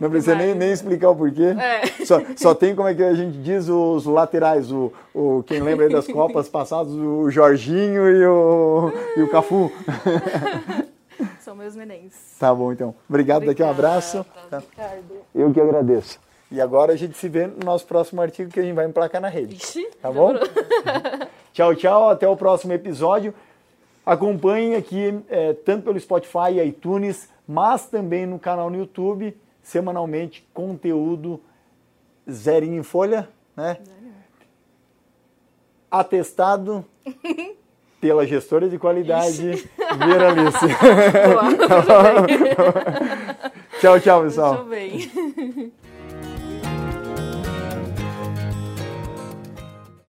Não 0.00 0.10
precisa 0.10 0.34
nem, 0.34 0.54
nem 0.54 0.72
explicar 0.72 1.10
o 1.10 1.16
porquê. 1.16 1.54
É. 1.58 2.04
Só, 2.04 2.20
só 2.36 2.54
tem, 2.54 2.74
como 2.74 2.88
é 2.88 2.94
que 2.94 3.02
a 3.02 3.14
gente 3.14 3.38
diz, 3.38 3.68
os 3.68 4.04
laterais. 4.04 4.70
O, 4.70 4.92
o, 5.14 5.42
quem 5.46 5.60
lembra 5.60 5.86
aí 5.86 5.92
das 5.92 6.06
Copas 6.06 6.48
passadas, 6.48 6.92
o 6.92 7.30
Jorginho 7.30 8.08
e 8.08 8.26
o, 8.26 8.92
e 9.16 9.22
o 9.22 9.30
Cafu. 9.30 9.70
São 11.40 11.54
meus 11.54 11.74
nenéns. 11.74 12.14
Tá 12.38 12.54
bom, 12.54 12.72
então. 12.72 12.94
Obrigado, 13.08 13.46
daqui 13.46 13.62
um 13.62 13.70
abraço. 13.70 14.24
Tá. 14.50 14.62
Eu 15.34 15.52
que 15.52 15.60
agradeço. 15.60 16.18
E 16.50 16.60
agora 16.60 16.92
a 16.92 16.96
gente 16.96 17.16
se 17.16 17.28
vê 17.28 17.46
no 17.46 17.64
nosso 17.64 17.86
próximo 17.86 18.20
artigo 18.20 18.50
que 18.50 18.60
a 18.60 18.62
gente 18.62 18.74
vai 18.74 18.86
emplacar 18.86 19.20
na 19.20 19.28
rede. 19.28 19.56
Ixi, 19.56 19.88
Tá 20.00 20.10
bom? 20.10 20.34
Tchau, 21.52 21.74
tchau. 21.74 22.10
Até 22.10 22.28
o 22.28 22.36
próximo 22.36 22.72
episódio. 22.72 23.34
Acompanhe 24.04 24.74
aqui, 24.74 25.18
é, 25.28 25.52
tanto 25.52 25.84
pelo 25.84 25.98
Spotify 25.98 26.52
e 26.52 26.64
iTunes, 26.64 27.28
mas 27.46 27.86
também 27.86 28.26
no 28.26 28.38
canal 28.38 28.68
no 28.68 28.76
YouTube, 28.76 29.34
semanalmente, 29.64 30.46
conteúdo 30.54 31.40
zerinho 32.30 32.78
em 32.78 32.82
folha, 32.82 33.28
né? 33.56 33.78
Atestado 35.90 36.84
pela 38.00 38.26
gestora 38.26 38.68
de 38.68 38.78
qualidade, 38.78 39.68
Veralice. 39.98 40.66
Boa. 41.32 42.20
tchau, 43.80 44.00
tchau, 44.00 44.22
pessoal. 44.22 44.54
Eu 44.56 44.64
ver. 44.66 45.72